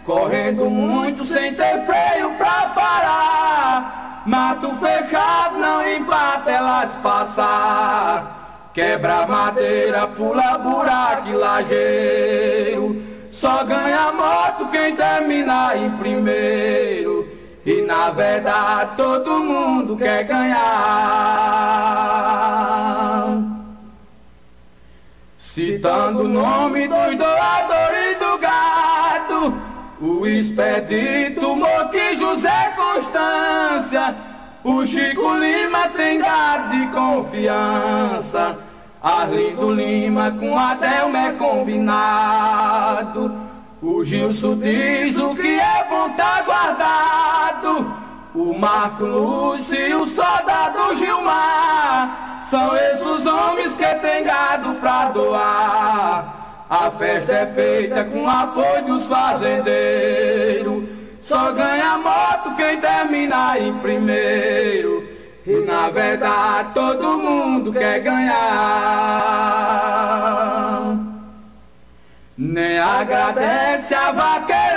Correndo 0.05 0.69
muito 0.69 1.25
sem 1.25 1.55
ter 1.55 1.85
freio 1.87 2.31
pra 2.39 2.73
parar. 2.75 4.23
Mato 4.27 4.75
fechado 4.77 5.59
não 5.59 5.87
empata 5.87 6.51
elas 6.51 6.91
passar. 6.97 8.71
Quebra 8.75 9.27
madeira, 9.27 10.07
pula 10.09 10.59
buraco 10.59 11.29
e 11.29 11.33
lajeiro. 11.33 12.78
Só 13.41 13.63
ganha 13.63 14.11
moto 14.11 14.67
quem 14.73 14.97
terminar 14.97 15.77
em 15.77 15.91
primeiro. 15.93 17.25
E 17.65 17.83
na 17.83 18.11
verdade 18.11 18.97
todo 18.97 19.45
mundo 19.45 19.97
quer 19.97 20.25
ganhar. 20.25 20.59
Citando 25.39 26.23
o 26.23 26.29
nome 26.29 26.89
dos 26.89 27.17
doadores 27.17 28.19
do 28.19 28.39
gado, 28.39 29.55
o 30.01 30.27
expedito 30.27 31.55
Moque 31.55 32.17
José 32.17 32.75
Constância, 32.75 34.17
o 34.65 34.85
Chico 34.85 35.33
Lima 35.35 35.89
tem 35.91 36.19
gado 36.19 36.77
de 36.77 36.89
confiança. 36.89 38.68
Arlindo 39.03 39.71
Lima 39.71 40.33
com 40.33 40.59
Adelmo 40.59 41.17
é 41.17 41.33
combinado. 41.33 43.33
O 43.81 44.05
Gilson 44.05 44.59
diz 44.59 45.17
o 45.17 45.37
que 45.37 45.61
é 45.61 45.87
bom 45.89 46.11
tá 46.11 46.43
guardado. 46.43 47.95
O 48.35 48.59
Marco 48.59 49.05
Lúcio 49.05 49.77
e 49.77 49.95
o 49.95 50.05
soldado 50.05 50.97
Gilmar 50.97 52.43
são 52.45 52.77
esses 52.77 53.27
homens 53.27 53.77
que 53.77 53.95
tem 53.97 54.25
gado 54.25 54.75
pra 54.75 55.11
doar. 55.11 56.67
A 56.69 56.91
festa 56.91 57.33
é 57.33 57.47
feita 57.47 58.05
com 58.05 58.29
apoio 58.29 58.85
dos 58.85 59.07
fazendeiros. 59.07 60.85
Só 61.23 61.53
ganha 61.53 61.99
moto 61.99 62.57
quem 62.57 62.81
termina 62.81 63.59
em 63.59 63.75
primeiro. 63.79 65.18
E 65.49 65.61
na 65.63 65.89
verdade 65.89 66.75
todo 66.75 67.19
mundo 67.19 67.73
quer 67.73 68.01
ganhar. 68.01 68.39
Nem 72.37 72.79
agradece 72.79 73.95
a 73.95 74.13
vaqueira 74.13 74.69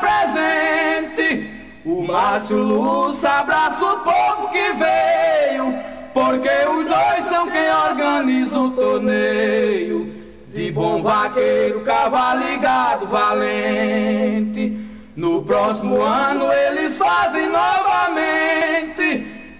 presente. 0.00 1.48
O 1.86 2.02
Márcio 2.02 2.58
Lúcio 2.58 3.26
abraça 3.28 3.82
o 3.82 4.00
povo 4.00 4.48
que 4.48 4.72
veio. 4.74 5.74
Porque 6.12 6.50
os 6.68 6.86
dois 6.86 7.24
são 7.24 7.50
quem 7.50 7.70
organiza 7.70 8.58
o 8.58 8.70
torneio. 8.72 10.12
De 10.52 10.70
bom 10.70 11.02
vaqueiro, 11.02 11.80
cavalo 11.80 12.44
ligado, 12.44 13.06
valente. 13.06 14.78
No 15.16 15.42
próximo 15.42 16.02
ano 16.02 16.52
eles 16.52 16.98
fazem 16.98 17.48
novamente. 17.48 18.99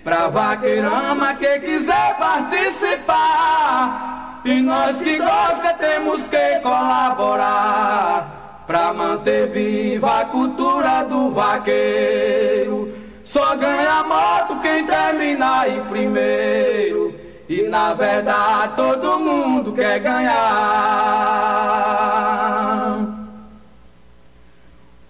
Pra 0.02 0.28
vaqueirama 0.28 1.34
que 1.34 1.60
quiser 1.60 2.16
participar. 2.18 4.40
E 4.44 4.60
nós 4.62 4.96
que 4.96 5.18
gosta 5.18 5.74
temos 5.74 6.26
que 6.28 6.58
colaborar 6.60 8.64
pra 8.66 8.94
manter 8.94 9.48
viva 9.48 10.20
a 10.20 10.24
cultura 10.24 11.04
do 11.04 11.30
vaqueiro. 11.30 12.94
Só 13.24 13.54
ganha 13.56 14.02
moto 14.04 14.58
quem 14.62 14.86
terminar 14.86 15.68
em 15.68 15.84
primeiro. 15.84 17.14
E 17.48 17.62
na 17.62 17.92
verdade 17.92 18.76
todo 18.76 19.20
mundo 19.20 19.72
quer 19.72 19.98
ganhar. 19.98 20.30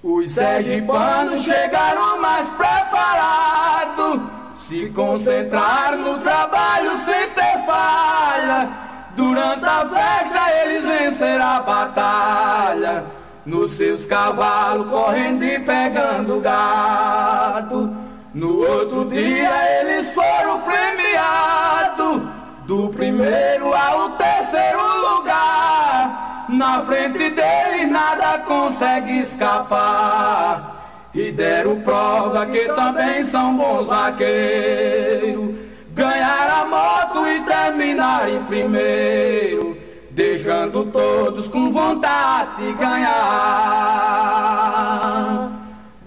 Os 0.03 0.33
sergipanos 0.33 1.45
chegaram 1.45 2.21
mais 2.21 2.49
preparados. 2.49 4.40
Se 4.71 4.89
concentraram 4.91 5.99
no 5.99 6.19
trabalho 6.19 6.97
sem 6.99 7.29
ter 7.31 7.67
falha. 7.67 8.69
Durante 9.17 9.65
a 9.65 9.85
festa 9.89 10.63
eles 10.63 10.85
venceram 10.87 11.45
a 11.45 11.61
batalha. 11.61 13.05
Nos 13.45 13.73
seus 13.73 14.07
cavalos 14.07 14.87
correndo 14.87 15.43
e 15.43 15.59
pegando 15.59 16.39
gado. 16.39 17.97
No 18.33 18.61
outro 18.61 19.07
dia 19.07 19.81
eles 19.81 20.13
foram 20.13 20.61
premiados. 20.61 22.23
Do 22.69 22.91
primeiro 22.91 23.75
ao 23.75 24.11
terceiro 24.11 24.79
lugar. 25.01 26.47
Na 26.49 26.81
frente 26.83 27.29
deles 27.31 27.91
nada 27.91 28.39
consegue 28.47 29.19
escapar. 29.19 30.70
E 31.13 31.33
deram 31.33 31.81
prova 31.81 32.47
que 32.47 32.69
também 32.69 33.25
são 33.25 33.57
bons 33.57 33.89
vaqueiros 33.89 35.71
ganhar 36.01 36.49
a 36.63 36.65
moto 36.65 37.27
e 37.27 37.41
terminar 37.41 38.29
em 38.29 38.43
primeiro, 38.45 39.77
deixando 40.11 40.87
todos 40.87 41.49
com 41.49 41.73
vontade 41.73 42.65
de 42.65 42.73
ganhar. 42.75 43.11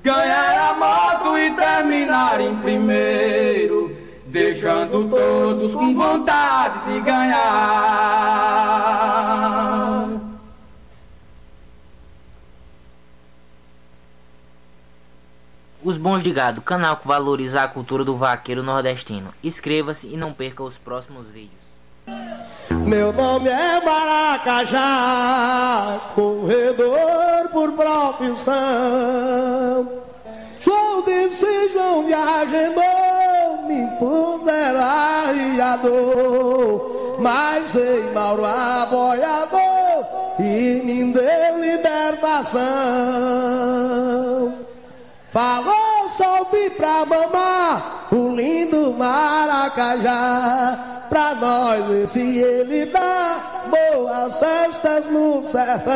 Ganhar 0.01 0.71
a 0.71 0.73
moto 0.73 1.37
e 1.37 1.51
terminar 1.51 2.41
em 2.41 2.55
primeiro, 2.57 3.95
deixando 4.25 5.07
todos 5.09 5.73
com 5.73 5.93
vontade 5.93 6.91
de 6.91 6.99
ganhar. 7.01 7.43
Os 15.83 15.97
Bons 15.97 16.23
de 16.23 16.31
Gado, 16.31 16.61
canal 16.61 16.95
que 16.95 17.05
valoriza 17.05 17.61
a 17.61 17.67
cultura 17.67 18.05
do 18.05 18.15
vaqueiro 18.15 18.63
nordestino. 18.63 19.33
Inscreva-se 19.43 20.07
e 20.07 20.15
não 20.15 20.31
perca 20.31 20.63
os 20.63 20.77
próximos 20.77 21.29
vídeos. 21.29 21.61
Meu 22.69 23.11
nome 23.11 23.49
é 23.49 23.83
Maracajá, 23.83 24.79
corredor 26.15 27.49
por 27.51 27.73
profissão. 27.73 28.53
João 30.61 31.03
disse, 31.03 31.67
João 31.73 32.05
de 32.05 32.13
agendou, 32.13 33.67
me 33.67 33.81
impuseram 33.81 34.79
arriador. 34.79 35.99
Mas 37.19 37.75
ei, 37.75 38.09
Mauro 38.13 38.45
aboiador, 38.45 40.05
e 40.39 40.81
me 40.85 41.11
deu 41.11 41.59
libertação. 41.59 42.63
Falou, 45.33 46.07
solte 46.09 46.69
pra 46.77 47.03
mamar 47.07 48.05
o 48.11 48.35
lindo 48.35 48.93
Maracajá. 48.93 50.77
Pra 51.09 51.33
nós 51.33 52.11
se 52.11 52.37
ele 52.37 52.85
dá 52.85 53.63
boas 53.67 54.39
festas 54.39 55.09
no 55.09 55.43
sertão. 55.43 55.89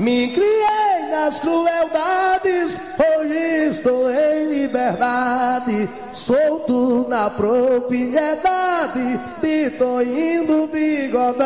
Me 0.00 0.32
criei 0.32 1.10
nas 1.12 1.38
crueldades, 1.38 2.76
hoje 2.98 3.70
estou 3.70 4.10
em 4.10 4.46
liberdade. 4.46 5.88
Solto 6.12 7.06
na 7.08 7.30
propriedade 7.30 9.20
de 9.40 9.70
Toinho 9.70 10.66
Bigodão. 10.66 11.38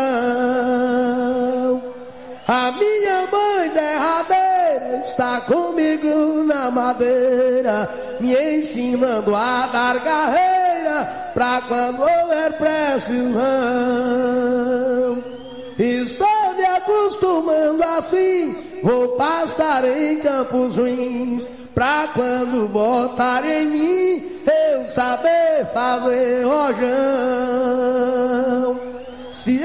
A 2.49 2.73
minha 2.73 3.27
mãe 3.31 3.69
derradeira 3.71 4.42
está 5.05 5.41
comigo 5.41 6.45
na 6.45 6.71
madeira, 6.71 7.89
me 8.21 8.35
ensinando 8.57 9.35
a 9.35 9.69
dar 9.73 10.01
carreira 10.01 11.31
pra 11.35 11.63
quando 11.67 12.01
houver 12.01 12.53
precisão. 12.53 13.43
Estou 15.79 16.55
me 16.57 16.65
acostumando 16.65 17.83
assim, 17.83 18.57
vou 18.83 19.17
pastar 19.17 19.85
em 19.85 20.19
campos 20.21 20.77
ruins, 20.77 21.49
pra 21.75 22.09
quando 22.15 22.69
botar 22.69 23.45
em 23.45 23.67
mim 23.67 24.43
eu 24.47 24.87
saber 24.87 25.67
fazer 25.73 26.45
rojão. 26.45 26.93
Se 29.33 29.63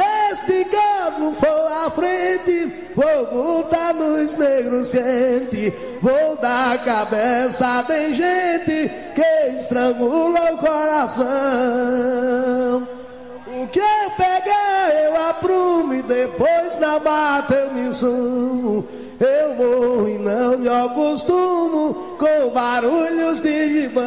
este 0.48 0.64
caso 0.66 1.34
for 1.34 1.68
à 1.86 1.92
frente, 1.92 2.72
vou 2.96 3.26
botar 3.26 3.94
nos 3.94 4.38
negros 4.38 4.92
quente, 4.92 5.74
vou 6.02 6.38
dar 6.38 6.84
cabeça 6.86 7.84
de 7.86 8.14
gente 8.14 8.92
que 9.14 9.58
estrangula 9.58 10.54
o 10.54 10.58
coração. 10.58 11.28
O 13.62 13.68
que 13.68 13.80
eu 13.80 14.12
pegar 14.16 14.90
eu 14.94 15.30
aprumo 15.30 15.94
e 15.94 16.02
depois 16.02 16.80
na 16.80 16.98
mata 17.00 17.54
eu 17.54 17.74
me 17.74 17.94
sumo. 17.94 18.88
Eu 19.20 19.56
morro 19.56 20.08
e 20.08 20.18
não 20.18 20.58
me 20.60 20.70
acostumo 20.70 22.16
com 22.18 22.50
barulhos 22.54 23.42
de 23.42 23.82
gibão. 23.82 24.06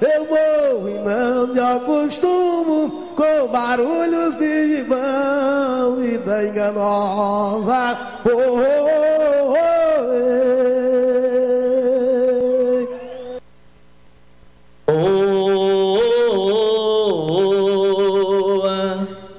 Eu 0.00 0.26
morro 0.28 0.88
e 0.88 0.98
não 0.98 1.46
me 1.48 1.58
acostumo 1.58 3.01
com 3.16 3.48
barulhos 3.48 4.36
de 4.36 4.76
gibão 4.76 6.00
e 6.02 6.18
da 6.18 6.44
enganosa. 6.44 7.98
Oh, 8.24 8.30
oh, 8.30 8.60
oh, 8.88 8.92
oh, 14.88 14.92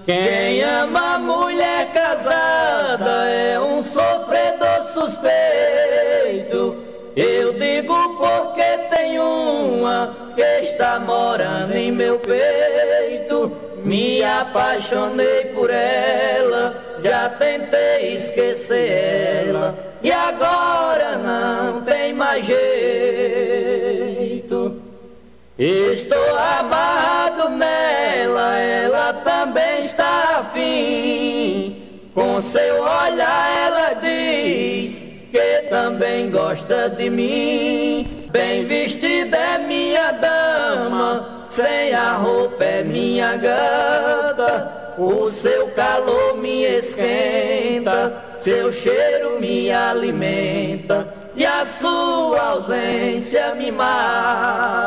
Quem 0.06 0.62
ama 0.64 1.20
mulher 1.20 1.94
casada 1.94 3.30
é 3.30 3.58
um 3.60 3.82
sofredor 3.82 4.84
suspeito 4.92 5.34
tem 9.04 9.20
uma 9.20 10.23
que 10.36 10.62
está 10.62 11.00
morando 11.00 11.76
em 11.76 11.92
meu 11.92 12.20
peito. 12.20 13.52
Me 13.84 14.24
apaixonei 14.24 15.46
por 15.54 15.70
ela, 15.70 17.00
já 17.04 17.30
tentei 17.30 18.16
esquecer 18.16 19.48
ela, 19.50 19.78
e 20.02 20.10
agora 20.12 21.18
não 21.18 21.82
tem 21.82 22.14
mais 22.14 22.46
jeito. 22.46 22.64
Estou 25.60 26.38
amado 26.38 27.50
nela, 27.50 28.58
ela 28.58 29.14
também 29.14 29.86
está 29.86 30.40
afim. 30.40 32.10
Com 32.14 32.40
seu 32.40 32.82
olhar 32.82 33.68
ela 33.68 33.94
diz 33.94 35.04
que 35.32 35.68
também 35.70 36.30
gosta 36.32 36.90
de 36.90 37.10
mim. 37.10 38.08
Bem 38.32 38.66
vestida 38.66 39.38
é 39.38 39.58
sem 41.54 41.94
a 41.94 42.14
roupa 42.14 42.64
é 42.64 42.84
minha 42.84 43.36
gata. 43.36 44.96
O 44.98 45.30
seu 45.30 45.68
calor 45.70 46.38
me 46.38 46.64
esquenta, 46.64 48.24
seu 48.40 48.72
cheiro 48.72 49.40
me 49.40 49.72
alimenta 49.72 51.14
e 51.36 51.46
a 51.46 51.64
sua 51.66 52.42
ausência 52.42 53.54
me 53.54 53.72
mata. 53.72 54.84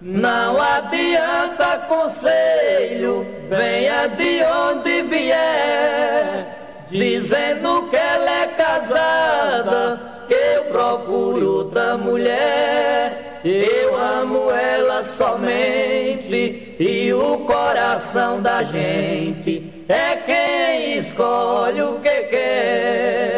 Não 0.00 0.60
adianta 0.60 1.78
conselho, 1.88 3.26
venha 3.48 4.06
de 4.08 4.42
onde 4.42 5.02
vier, 5.02 6.84
dizendo 6.88 7.88
que 7.88 7.96
ela 7.96 8.42
é 8.42 8.46
casada, 8.48 10.00
que 10.28 10.34
eu 10.34 10.64
procuro 10.66 11.58
outra 11.58 11.96
mulher. 11.96 13.23
Eu 13.44 13.94
amo 13.94 14.50
ela 14.50 15.04
somente 15.04 16.74
e 16.80 17.12
o 17.12 17.40
coração 17.40 18.40
da 18.40 18.62
gente 18.62 19.84
é 19.86 20.16
quem 20.16 20.98
escolhe 20.98 21.82
o 21.82 21.96
que 21.96 22.22
quer. 22.22 23.34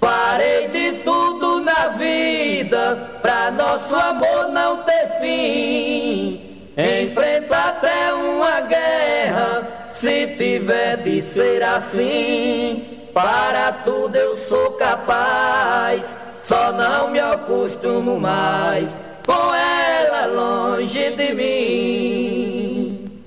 Farei 0.00 0.66
de 0.66 0.92
tudo 1.04 1.60
na 1.60 1.88
vida 1.90 3.20
pra 3.22 3.52
nosso 3.52 3.94
amor 3.94 4.48
não 4.48 4.78
ter 4.78 5.20
fim. 5.20 6.72
Enfrento 6.76 7.54
até 7.54 8.12
uma 8.14 8.62
guerra 8.62 9.90
se 9.92 10.26
tiver 10.36 10.96
de 10.98 11.22
ser 11.22 11.62
assim. 11.62 12.98
Para 13.14 13.70
tudo 13.84 14.16
eu 14.16 14.34
sou 14.36 14.72
capaz, 14.72 16.18
só 16.48 16.72
não 16.72 17.10
me 17.10 17.20
acostumo 17.20 18.18
mais 18.18 18.98
com 19.26 19.54
ela 19.54 20.24
longe 20.28 21.10
de 21.10 21.34
mim. 21.34 23.20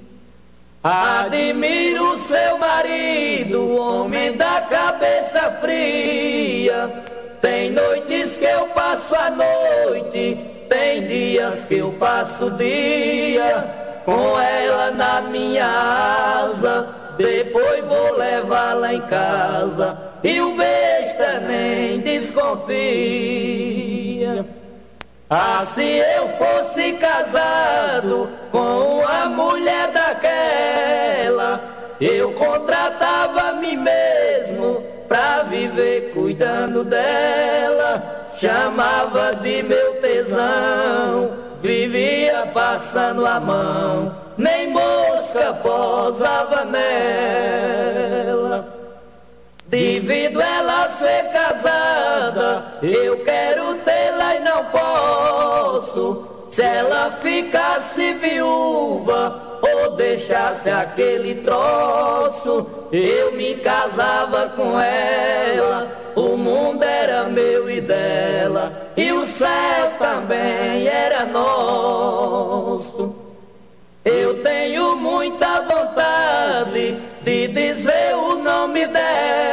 Admiro 0.84 2.17
seu 2.17 2.57
marido, 2.57 3.76
homem 3.76 4.36
da 4.36 4.61
cabeça 4.61 5.51
fria. 5.61 6.89
Tem 7.39 7.69
noites 7.69 8.38
que 8.38 8.45
eu 8.45 8.65
passo 8.69 9.13
a 9.13 9.30
noite, 9.30 10.39
tem 10.67 11.05
dias 11.05 11.63
que 11.65 11.76
eu 11.76 11.91
passo 11.99 12.45
o 12.45 12.51
dia. 12.57 14.01
Com 14.03 14.39
ela 14.39 14.89
na 14.89 15.22
minha 15.22 15.67
asa, 15.67 16.88
depois 17.19 17.86
vou 17.86 18.17
levá-la 18.17 18.95
em 18.95 19.01
casa. 19.01 20.11
E 20.24 20.39
o 20.39 20.55
besta 20.55 21.39
nem 21.39 21.99
desconfia. 21.99 22.72
Ah, 25.28 25.65
se 25.74 25.97
eu 25.97 26.30
fosse 26.38 26.93
casado 26.93 28.30
com 28.51 28.99
uma 28.99 29.26
mulher 29.26 29.91
daquela, 29.91 31.59
eu 31.99 32.34
contratava 32.34 33.49
a 33.49 33.53
mim 33.53 33.78
mesmo 33.78 34.84
pra 35.07 35.43
viver 35.43 36.11
cuidando 36.13 36.84
dela. 36.84 38.30
Chamava 38.38 39.36
de 39.36 39.63
meu 39.63 40.01
tesão, 40.01 41.32
vivia 41.61 42.47
passando 42.53 43.26
a 43.26 43.39
mão, 43.39 44.15
nem 44.38 44.69
mosca 44.69 45.53
posava 45.53 46.65
nela. 46.65 47.82
Devido 49.72 50.41
ela 50.41 50.89
ser 50.89 51.32
casada, 51.32 52.74
eu 52.84 53.24
quero 53.24 53.76
tê-la 53.76 54.36
e 54.36 54.39
não 54.41 54.65
posso. 54.65 56.28
Se 56.49 56.61
ela 56.61 57.17
ficasse 57.22 58.15
viúva 58.15 59.59
ou 59.61 59.91
deixasse 59.91 60.69
aquele 60.69 61.36
troço, 61.36 62.67
eu 62.91 63.32
me 63.32 63.55
casava 63.55 64.49
com 64.49 64.78
ela. 64.78 65.88
O 66.17 66.36
mundo 66.36 66.84
era 66.84 67.24
meu 67.30 67.69
e 67.69 67.80
dela, 67.80 68.91
e 68.97 69.09
o 69.13 69.26
céu 69.26 69.93
também 69.97 70.86
era 70.86 71.24
nosso. 71.24 73.15
Eu 74.03 74.41
tenho 74.41 74.95
muita 74.97 75.61
vontade 75.61 76.97
de 77.22 77.47
dizer 77.47 78.15
o 78.15 78.36
nome 78.36 78.88
dela, 78.88 79.50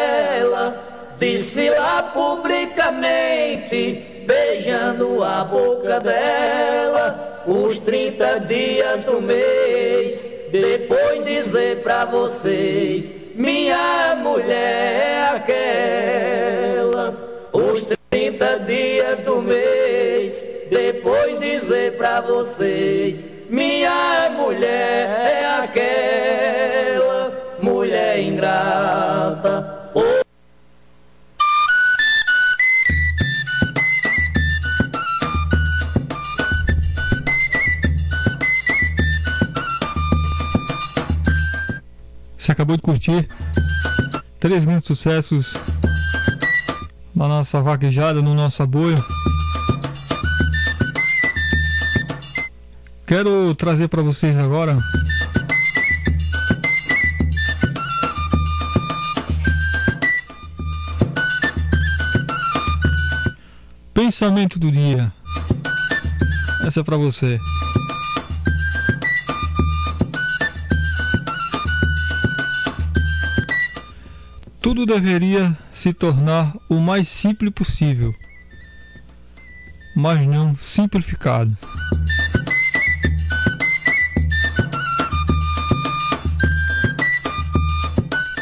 desfilar 1.18 2.12
publicamente, 2.12 4.24
beijando 4.26 5.24
a 5.24 5.42
boca 5.44 5.98
dela, 6.00 7.42
os 7.46 7.78
30 7.80 8.40
dias 8.40 9.04
do 9.04 9.20
mês, 9.20 10.30
depois 10.50 11.24
dizer 11.24 11.82
pra 11.82 12.04
vocês, 12.04 13.14
minha 13.34 14.16
mulher 14.22 14.50
é 14.50 15.30
aquela, 15.34 17.14
os 17.52 17.86
30 18.10 18.60
dias 18.60 19.22
do 19.22 19.42
mês, 19.42 20.46
depois 20.70 21.40
dizer 21.40 21.96
pra 21.96 22.20
vocês, 22.20 23.28
minha 23.48 24.30
mulher 24.36 25.08
é 25.26 25.44
aquela. 25.62 27.32
Mulher 27.60 28.20
ingrata. 28.20 29.77
Você 42.48 42.52
acabou 42.52 42.76
de 42.76 42.82
curtir 42.82 43.28
três 44.40 44.64
grandes 44.64 44.86
sucessos 44.86 45.52
na 47.14 47.28
nossa 47.28 47.60
vaquejada, 47.60 48.22
no 48.22 48.34
nosso 48.34 48.62
apoio. 48.62 48.96
Quero 53.06 53.54
trazer 53.54 53.88
para 53.88 54.00
vocês 54.00 54.38
agora 54.38 54.78
pensamento 63.92 64.58
do 64.58 64.72
dia. 64.72 65.12
Essa 66.64 66.80
é 66.80 66.82
para 66.82 66.96
você. 66.96 67.38
Tudo 74.68 74.84
deveria 74.84 75.56
se 75.72 75.94
tornar 75.94 76.54
o 76.68 76.74
mais 76.74 77.08
simples 77.08 77.50
possível, 77.54 78.14
mas 79.96 80.26
não 80.26 80.54
simplificado. 80.54 81.56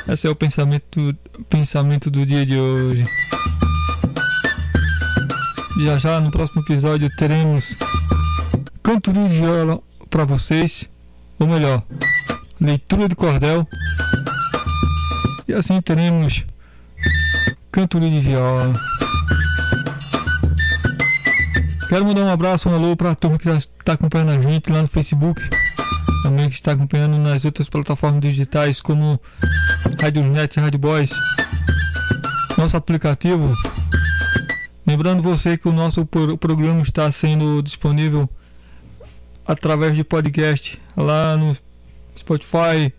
Esse 0.09 0.27
é 0.27 0.31
o 0.31 0.35
pensamento, 0.35 1.17
pensamento 1.49 2.11
do 2.11 2.27
dia 2.27 2.45
de 2.45 2.59
hoje. 2.59 3.05
Já 5.85 5.97
já 5.97 6.21
no 6.21 6.33
próximo 6.33 6.61
episódio 6.63 7.09
teremos 7.17 7.79
cantoria 8.83 9.29
de 9.29 9.37
viola 9.37 9.81
para 10.11 10.25
vocês, 10.25 10.91
ou 11.39 11.47
melhor, 11.47 11.85
leitura 12.61 13.09
de 13.09 13.15
cordel. 13.15 13.65
E 15.49 15.53
assim 15.55 15.81
teremos 15.81 16.45
cantoria 17.71 18.11
de 18.11 18.21
viola. 18.21 18.75
Quero 21.89 22.05
mandar 22.05 22.23
um 22.23 22.31
abraço, 22.31 22.69
um 22.69 22.75
alô 22.75 22.97
para 22.97 23.13
a 23.13 23.15
turma 23.15 23.39
que 23.39 23.49
está 23.49 23.93
acompanhando 23.93 24.31
a 24.31 24.43
gente 24.43 24.73
lá 24.73 24.83
no 24.83 24.89
Facebook, 24.89 25.41
também 26.23 26.49
que 26.49 26.57
está 26.57 26.73
acompanhando 26.73 27.17
nas 27.19 27.45
outras 27.45 27.69
plataformas 27.69 28.21
digitais 28.21 28.81
como 28.81 29.21
Rádio 30.01 30.25
Net, 30.25 30.59
Rádio 30.59 30.81
Boys. 30.81 31.13
Nosso 32.59 32.77
aplicativo 32.77 33.55
Lembrando 34.87 35.21
você 35.21 35.59
que 35.59 35.67
o 35.67 35.73
nosso 35.73 36.07
programa 36.07 36.81
está 36.81 37.11
sendo 37.11 37.61
disponível 37.61 38.31
através 39.45 39.97
de 39.97 40.05
podcast 40.05 40.81
lá 40.97 41.37
no 41.37 41.57
Spotify, 42.17 42.93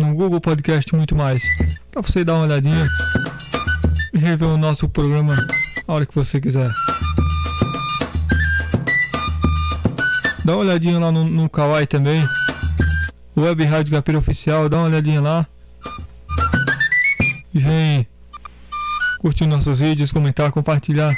no 0.00 0.14
Google 0.14 0.40
Podcast 0.40 0.94
muito 0.96 1.14
mais. 1.14 1.42
Para 1.90 2.02
você 2.02 2.24
dar 2.24 2.34
uma 2.34 2.44
olhadinha 2.44 2.88
e 4.12 4.18
rever 4.18 4.48
o 4.48 4.56
nosso 4.56 4.88
programa 4.88 5.36
a 5.86 5.92
hora 5.92 6.06
que 6.06 6.14
você 6.14 6.40
quiser. 6.40 6.70
Dá 10.44 10.52
uma 10.52 10.62
olhadinha 10.62 10.98
lá 10.98 11.12
no, 11.12 11.24
no 11.24 11.48
Kawaii 11.48 11.86
também. 11.86 12.26
Web 13.36 13.64
Rádio 13.64 13.92
Gapira 13.92 14.18
Oficial, 14.18 14.68
dá 14.68 14.78
uma 14.78 14.86
olhadinha 14.86 15.20
lá. 15.20 15.46
E 17.52 17.58
vem 17.58 18.06
curtir 19.20 19.46
nossos 19.46 19.80
vídeos, 19.80 20.10
comentar, 20.10 20.50
compartilhar. 20.50 21.14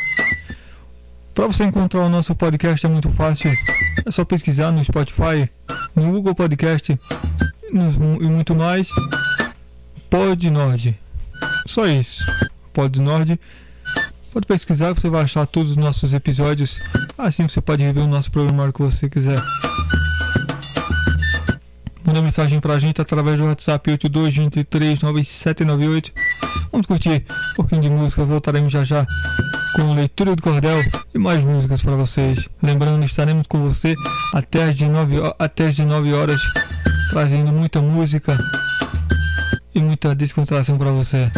Para 1.34 1.46
você 1.46 1.64
encontrar 1.64 2.00
o 2.00 2.08
nosso 2.08 2.34
podcast 2.34 2.84
é 2.84 2.88
muito 2.88 3.10
fácil. 3.10 3.52
É 4.04 4.10
só 4.10 4.24
pesquisar 4.24 4.72
no 4.72 4.82
Spotify, 4.82 5.48
no 5.94 6.10
Google 6.10 6.34
Podcast 6.34 6.98
e 7.72 8.26
muito 8.26 8.54
mais. 8.54 8.90
Pod 10.10 10.50
Nord. 10.50 10.98
Só 11.66 11.86
isso. 11.86 12.22
Pod 12.72 13.00
Nord. 13.00 13.40
Pode 14.32 14.46
pesquisar, 14.46 14.94
você 14.94 15.10
vai 15.10 15.24
achar 15.24 15.44
todos 15.46 15.72
os 15.72 15.76
nossos 15.76 16.14
episódios. 16.14 16.78
Assim 17.18 17.46
você 17.46 17.60
pode 17.60 17.82
rever 17.82 18.04
o 18.04 18.08
nosso 18.08 18.30
programa 18.30 18.72
que 18.72 18.80
você 18.80 19.06
quiser. 19.08 19.42
Manda 22.04 22.20
mensagem 22.20 22.60
pra 22.60 22.78
gente 22.78 23.00
através 23.00 23.38
do 23.38 23.46
WhatsApp 23.46 23.90
82239798. 23.90 26.12
Vamos 26.70 26.86
curtir 26.86 27.24
um 27.52 27.54
pouquinho 27.54 27.80
de 27.82 27.90
música, 27.90 28.24
voltaremos 28.24 28.72
já 28.72 28.84
já 28.84 29.06
com 29.76 29.94
leitura 29.94 30.36
do 30.36 30.42
cordel 30.42 30.82
e 31.14 31.18
mais 31.18 31.44
músicas 31.44 31.82
para 31.82 31.96
vocês. 31.96 32.48
Lembrando, 32.62 33.04
estaremos 33.04 33.46
com 33.46 33.66
você 33.66 33.94
até 34.32 34.64
as 34.64 34.76
19, 34.76 35.16
até 35.38 35.68
as 35.68 35.76
19 35.76 36.12
horas, 36.12 36.42
trazendo 37.12 37.52
muita 37.52 37.82
música 37.82 38.38
e 39.74 39.82
muita 39.82 40.14
descontração 40.14 40.78
para 40.78 40.90
você. 40.90 41.30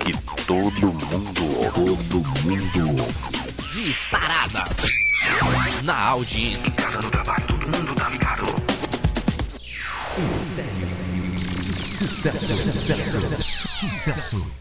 Que 0.00 0.12
todo 0.46 0.92
mundo, 0.92 1.70
todo 1.72 2.24
mundo 2.42 3.06
Disparada 3.72 4.64
na 5.84 5.96
audiência. 5.96 6.72
Casa 6.72 7.00
no 7.02 7.10
trabalho, 7.12 7.46
todo 7.46 7.68
mundo 7.68 7.94
tá 7.94 8.08
ligado. 8.08 8.46
Sucesso, 11.98 12.46
sucesso, 12.46 13.40
sucesso. 13.78 14.44
Quando 14.44 14.59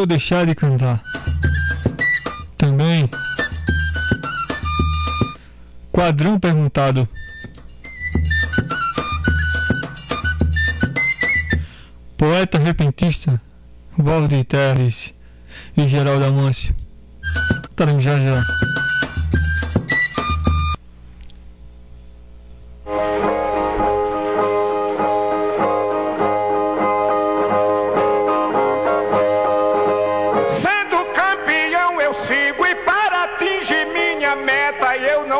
eu 0.00 0.06
deixar 0.06 0.46
de 0.46 0.54
cantar? 0.54 1.02
Também. 2.56 3.08
Quadrão 5.92 6.40
perguntado. 6.40 7.08
Poeta 12.16 12.58
repentista, 12.58 13.40
Valdir 13.96 14.44
Terres 14.44 15.14
e 15.76 15.86
Geraldo 15.86 16.24
Amâncio. 16.24 16.74
Estaremos 17.70 18.02
já 18.02 18.18
já. 18.18 18.42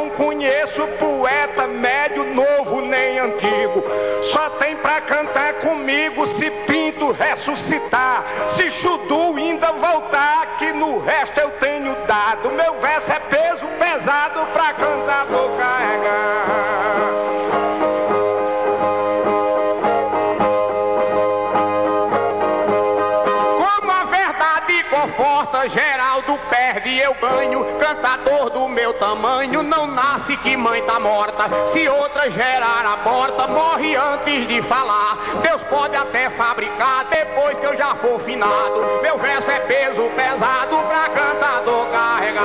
Não 0.00 0.08
conheço 0.08 0.86
poeta 0.98 1.66
médio, 1.66 2.24
novo 2.24 2.80
nem 2.80 3.18
antigo. 3.18 3.84
Só 4.22 4.48
tem 4.50 4.74
pra 4.76 5.02
cantar 5.02 5.54
comigo 5.54 6.26
se 6.26 6.50
Pinto 6.66 7.12
ressuscitar, 7.12 8.24
se 8.48 8.70
Chudu 8.70 9.36
ainda 9.36 9.72
voltar, 9.72 10.56
que 10.56 10.72
no 10.72 10.98
resto 11.00 11.38
eu 11.38 11.50
tenho 11.52 11.94
dado. 12.06 12.50
Meu 12.50 12.78
verso 12.80 13.12
é 13.12 13.18
peso 13.18 13.66
pesado 13.78 14.46
pra 14.52 14.59
Cantador 27.90 28.50
do 28.50 28.68
meu 28.68 28.94
tamanho, 28.94 29.64
não 29.64 29.84
nasce 29.84 30.36
que 30.36 30.56
mãe 30.56 30.80
tá 30.82 31.00
morta. 31.00 31.50
Se 31.66 31.88
outra 31.88 32.30
gerar 32.30 32.86
a 32.86 32.96
porta, 32.98 33.48
morre 33.48 33.96
antes 33.96 34.46
de 34.46 34.62
falar. 34.62 35.18
Deus 35.42 35.60
pode 35.62 35.96
até 35.96 36.30
fabricar 36.30 37.06
depois 37.06 37.58
que 37.58 37.66
eu 37.66 37.76
já 37.76 37.96
for 37.96 38.20
finado. 38.20 39.00
Meu 39.02 39.18
verso 39.18 39.50
é 39.50 39.58
peso 39.58 40.04
pesado 40.14 40.76
pra 40.84 41.08
cantador 41.08 41.88
carregar. 41.88 42.44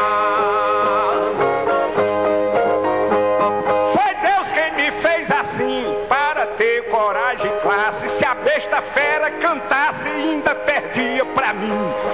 Foi 3.93 4.15
Deus 4.15 4.51
quem 4.51 4.71
me 4.71 4.91
fez 4.99 5.29
assim, 5.29 5.95
para 6.09 6.47
ter 6.57 6.89
coragem 6.89 7.51
e 7.51 7.61
classe. 7.61 8.09
Se 8.09 8.25
a 8.25 8.33
besta 8.33 8.81
fera 8.81 9.29
cantasse, 9.29 10.09
ainda 10.09 10.55
perdia 10.55 11.23
pra 11.23 11.53
mim. 11.53 12.05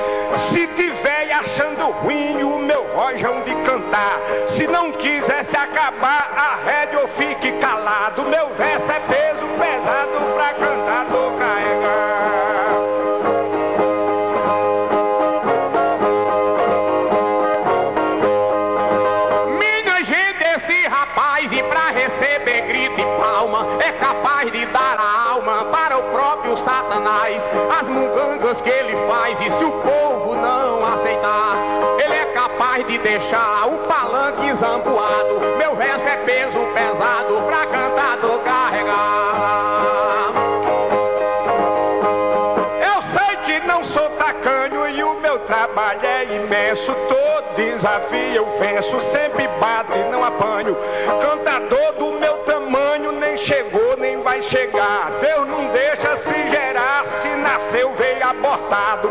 Se 0.49 0.67
tiver 0.67 1.31
achando 1.31 1.91
ruim 1.91 2.43
o 2.43 2.59
meu 2.59 2.83
rojão 2.95 3.41
de 3.41 3.55
cantar, 3.63 4.19
se 4.47 4.67
não 4.67 4.91
quisesse 4.91 5.55
acabar 5.55 6.31
a 6.35 6.55
rédea, 6.65 6.99
eu 6.99 7.07
fique 7.07 7.51
calado. 7.53 8.23
Meu 8.23 8.49
verso 8.55 8.91
é 8.91 8.99
peso 9.01 9.45
pesado 9.59 10.33
pra 10.35 10.53
cantador 10.53 11.33
carregar. 11.37 12.30
Minha 12.30 12.30
é 23.79 23.91
capaz 23.93 24.51
de 24.51 24.65
dar 24.67 24.97
a 24.99 25.29
alma 25.31 25.65
para 25.65 25.97
o 25.97 26.03
próprio 26.03 26.57
Satanás. 26.57 27.43
As 27.79 27.87
mungangas 27.87 28.61
que 28.61 28.69
ele 28.69 28.95
faz, 29.07 29.39
e 29.41 29.49
se 29.49 29.63
o 29.63 29.71
povo 29.71 30.35
não 30.35 30.93
aceitar, 30.93 31.55
ele 32.03 32.13
é 32.13 32.25
capaz 32.33 32.85
de 32.85 32.97
deixar 32.97 33.67
o 33.67 33.77
palanque 33.87 34.53
zambuado. 34.53 35.39
Meu 35.57 35.75
verso 35.75 36.07
é 36.07 36.17
peso 36.17 36.59
pesado 36.73 37.41
pra 37.47 37.65
cantador 37.65 38.39
carregar. 38.39 40.31
Eu 42.93 43.01
sei 43.03 43.35
que 43.45 43.67
não 43.67 43.83
sou 43.83 44.09
tacanho 44.11 44.87
e 44.89 45.03
o 45.03 45.15
meu 45.19 45.39
trabalho 45.39 45.99
é 46.03 46.23
imenso. 46.35 46.93
Todo 46.93 47.55
desafio 47.55 48.35
eu 48.35 48.45
venço, 48.59 48.99
sempre 49.01 49.47
bato 49.59 49.91
e 49.93 50.11
não 50.11 50.23
apanho. 50.23 50.77
Veio 58.71 59.10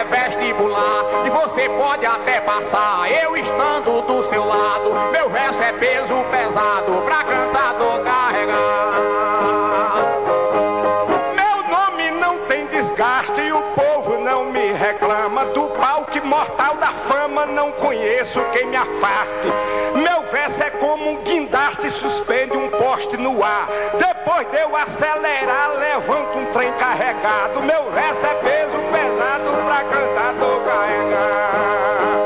é 0.00 0.04
vestibular. 0.04 1.04
E 1.26 1.30
você 1.30 1.68
pode 1.68 2.06
até 2.06 2.40
passar, 2.40 3.10
eu 3.10 3.36
estando 3.36 4.02
do 4.02 4.22
seu 4.24 4.44
lado. 4.44 4.94
Meu 5.12 5.28
verso 5.28 5.62
é 5.62 5.72
peso 5.72 6.14
pesado, 6.30 7.02
pra 7.04 7.24
cantador 7.24 8.02
carregar. 8.02 9.19
Palco 16.30 16.50
mortal 16.50 16.76
da 16.76 16.92
fama 16.92 17.44
não 17.44 17.72
conheço 17.72 18.40
quem 18.52 18.66
me 18.66 18.76
afarte. 18.76 19.48
Meu 19.94 20.22
verso 20.30 20.62
é 20.62 20.70
como 20.70 21.10
um 21.10 21.22
guindaste, 21.22 21.90
suspende 21.90 22.56
um 22.56 22.70
poste 22.70 23.16
no 23.16 23.42
ar. 23.42 23.68
Depois 23.98 24.48
de 24.50 24.58
eu 24.58 24.74
acelerar, 24.76 25.76
levanto 25.78 26.38
um 26.38 26.46
trem 26.52 26.72
carregado. 26.74 27.60
Meu 27.62 27.90
verso 27.90 28.24
é 28.24 28.34
peso 28.34 28.78
pesado 28.92 29.50
pra 29.66 29.84
cantador 29.84 30.60
carregar. 30.62 32.00
Esse 32.10 32.19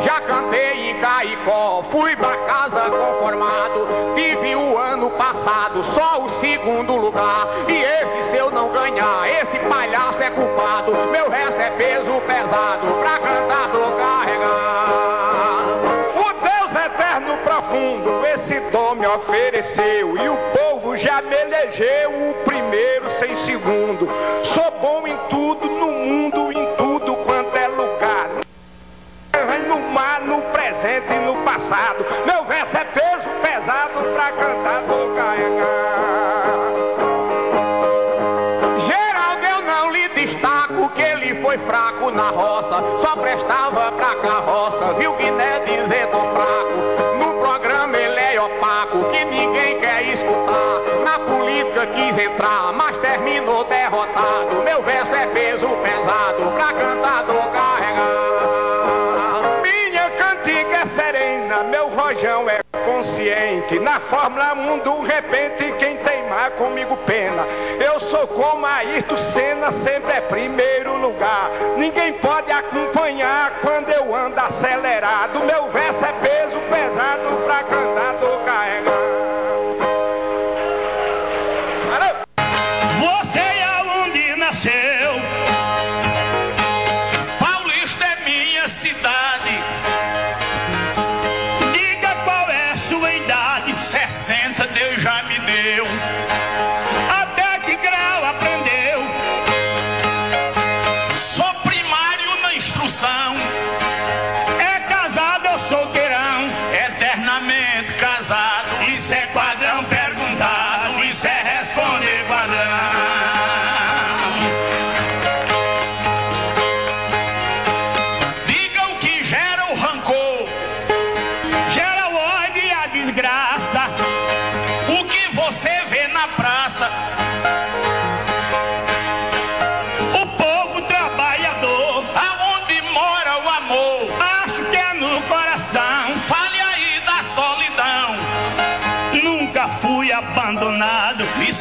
Já 0.00 0.20
cantei 0.22 0.90
em 0.90 0.98
Caicó, 0.98 1.84
fui 1.90 2.16
pra 2.16 2.36
casa 2.38 2.90
conformado. 2.90 3.86
Tive 4.14 4.56
o 4.56 4.76
ano 4.76 5.10
passado 5.10 5.84
só 5.84 6.22
o 6.22 6.28
segundo 6.40 6.96
lugar. 6.96 7.48
E 7.68 7.76
esse 7.76 8.30
se 8.30 8.36
eu 8.36 8.50
não 8.50 8.70
ganhar, 8.70 9.28
esse 9.40 9.56
palhaço 9.60 10.20
é 10.20 10.30
culpado. 10.30 10.92
Meu 11.12 11.30
resto 11.30 11.60
é 11.60 11.70
peso 11.70 12.10
pesado 12.26 12.86
pra 13.00 13.18
cantador 13.18 13.92
carregar. 13.96 14.86
O 16.16 16.32
Deus 16.32 16.84
eterno 16.84 17.38
profundo, 17.44 18.26
esse 18.26 18.58
dom 18.70 18.96
me 18.96 19.06
ofereceu. 19.06 20.16
E 20.16 20.28
o 20.28 20.36
povo 20.58 20.96
já 20.96 21.22
me 21.22 21.36
elegeu 21.36 22.10
o 22.30 22.34
primeiro 22.44 23.08
sem 23.10 23.36
segundo. 23.36 24.08
Sou 24.42 24.70
bom 24.80 25.06
em 25.06 25.16
tudo, 25.28 25.68
no 25.68 25.95
no 31.66 31.76
passado. 31.76 32.06
Meu 32.24 32.44
verso 32.44 32.76
é 32.76 32.84
peso 32.84 33.28
pesado 33.42 34.00
pra 34.14 34.32
cantador 34.32 35.14
carregar. 35.14 36.72
Geraldo 38.78 39.46
eu 39.46 39.62
não 39.62 39.90
lhe 39.90 40.08
destaco 40.10 40.88
que 40.90 41.02
ele 41.02 41.42
foi 41.42 41.58
fraco 41.58 42.10
na 42.10 42.30
roça, 42.30 42.82
só 43.00 43.16
prestava 43.16 43.92
pra 43.92 44.14
carroça, 44.16 44.94
viu 44.94 45.14
Guiné 45.14 45.60
dizer 45.60 46.06
tô 46.08 46.18
fraco. 46.18 47.16
No 47.18 47.40
programa 47.40 47.96
ele 47.96 48.20
é 48.20 48.40
opaco, 48.40 49.04
que 49.10 49.24
ninguém 49.24 49.80
quer 49.80 50.02
escutar. 50.08 50.80
Na 51.04 51.18
política 51.18 51.86
quis 51.86 52.16
entrar, 52.16 52.72
mas 52.72 52.96
terminou 52.98 53.64
derrotado. 53.64 54.62
Meu 54.64 54.82
verso 54.82 55.14
é 55.14 55.26
peso 55.26 55.68
pesado 55.68 56.52
pra 56.52 56.72
cantador 56.72 57.26
carregar. 57.26 57.45
Na 63.80 63.98
Fórmula 63.98 64.52
1 64.54 64.78
do 64.78 65.00
repente, 65.00 65.74
quem 65.80 65.96
teimar 65.96 66.52
comigo 66.52 66.96
pena. 66.98 67.44
Eu 67.84 67.98
sou 67.98 68.24
como 68.28 68.64
Ayrton 68.64 69.16
Senna, 69.16 69.72
sempre 69.72 70.12
é 70.12 70.20
primeiro 70.20 70.96
lugar. 70.96 71.50
Ninguém 71.76 72.12
pode 72.12 72.52
acompanhar 72.52 73.58
quando 73.62 73.90
eu 73.90 74.14
ando 74.14 74.38
acelerado. 74.38 75.40
Meu 75.40 75.68
verso 75.70 76.04
é 76.04 76.12
peso 76.12 76.56
pesado 76.70 77.42
pra 77.44 77.64
cantador 77.64 78.38
carregar. 78.44 78.95
Você 78.95 78.95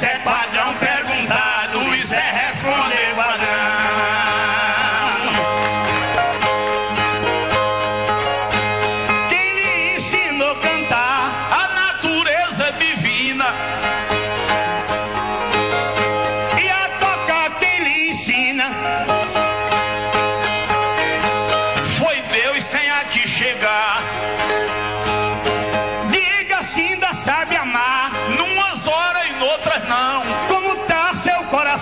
é 0.06 0.20
padrão 0.20 0.74
perguntado. 0.74 0.95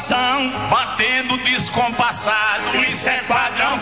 Coração? 0.04 0.52
Batendo 0.70 1.38
descompassado. 1.38 2.78
Isso 2.88 3.08
é 3.08 3.24
padrão 3.24 3.80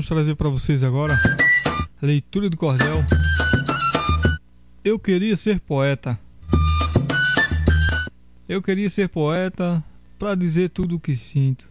vamos 0.00 0.08
trazer 0.08 0.34
para 0.34 0.48
vocês 0.48 0.82
agora 0.82 1.14
leitura 2.00 2.48
do 2.48 2.56
cordel. 2.56 3.04
Eu 4.82 4.98
queria 4.98 5.36
ser 5.36 5.60
poeta. 5.60 6.18
Eu 8.48 8.62
queria 8.62 8.88
ser 8.88 9.10
poeta 9.10 9.84
para 10.18 10.34
dizer 10.34 10.70
tudo 10.70 10.96
o 10.96 11.00
que 11.00 11.14
sinto, 11.14 11.68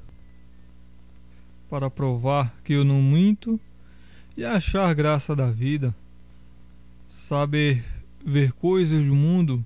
para 1.71 1.89
provar 1.89 2.53
que 2.63 2.73
eu 2.73 2.83
não 2.83 3.01
minto 3.01 3.59
e 4.37 4.45
achar 4.45 4.93
graça 4.93 5.35
da 5.35 5.49
vida, 5.49 5.95
saber 7.09 7.83
ver 8.23 8.51
coisas 8.51 9.07
do 9.07 9.15
mundo 9.15 9.65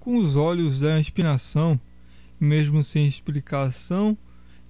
com 0.00 0.18
os 0.18 0.34
olhos 0.34 0.80
da 0.80 0.98
inspiração, 0.98 1.78
mesmo 2.40 2.82
sem 2.82 3.06
explicação. 3.06 4.18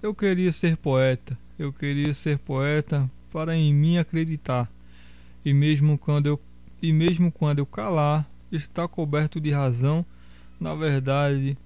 Eu 0.03 0.13
queria 0.13 0.51
ser 0.51 0.77
poeta. 0.77 1.35
Eu 1.57 1.73
queria 1.73 2.13
ser 2.13 2.37
poeta 2.37 3.09
para 3.31 3.55
em 3.55 3.73
mim 3.73 3.97
acreditar. 3.97 4.69
E 5.43 5.53
mesmo 5.53 5.97
quando 5.97 6.27
eu 6.27 6.39
e 6.79 6.93
mesmo 6.93 7.31
quando 7.31 7.57
eu 7.57 7.65
calar, 7.65 8.29
está 8.51 8.87
coberto 8.87 9.41
de 9.41 9.49
razão, 9.49 10.05
na 10.59 10.75
verdade, 10.75 11.57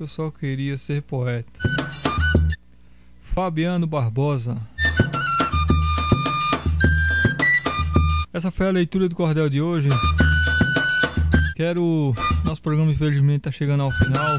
eu 0.00 0.08
só 0.08 0.32
queria 0.32 0.76
ser 0.76 1.02
poeta. 1.02 1.60
Fabiano 3.20 3.86
Barbosa. 3.86 4.60
Essa 8.32 8.50
foi 8.50 8.66
a 8.66 8.72
leitura 8.72 9.08
do 9.08 9.14
cordel 9.14 9.48
de 9.48 9.60
hoje. 9.60 9.88
Quero. 11.54 12.12
Nosso 12.44 12.60
programa, 12.60 12.90
infelizmente, 12.90 13.38
está 13.38 13.52
chegando 13.52 13.84
ao 13.84 13.92
final. 13.92 14.38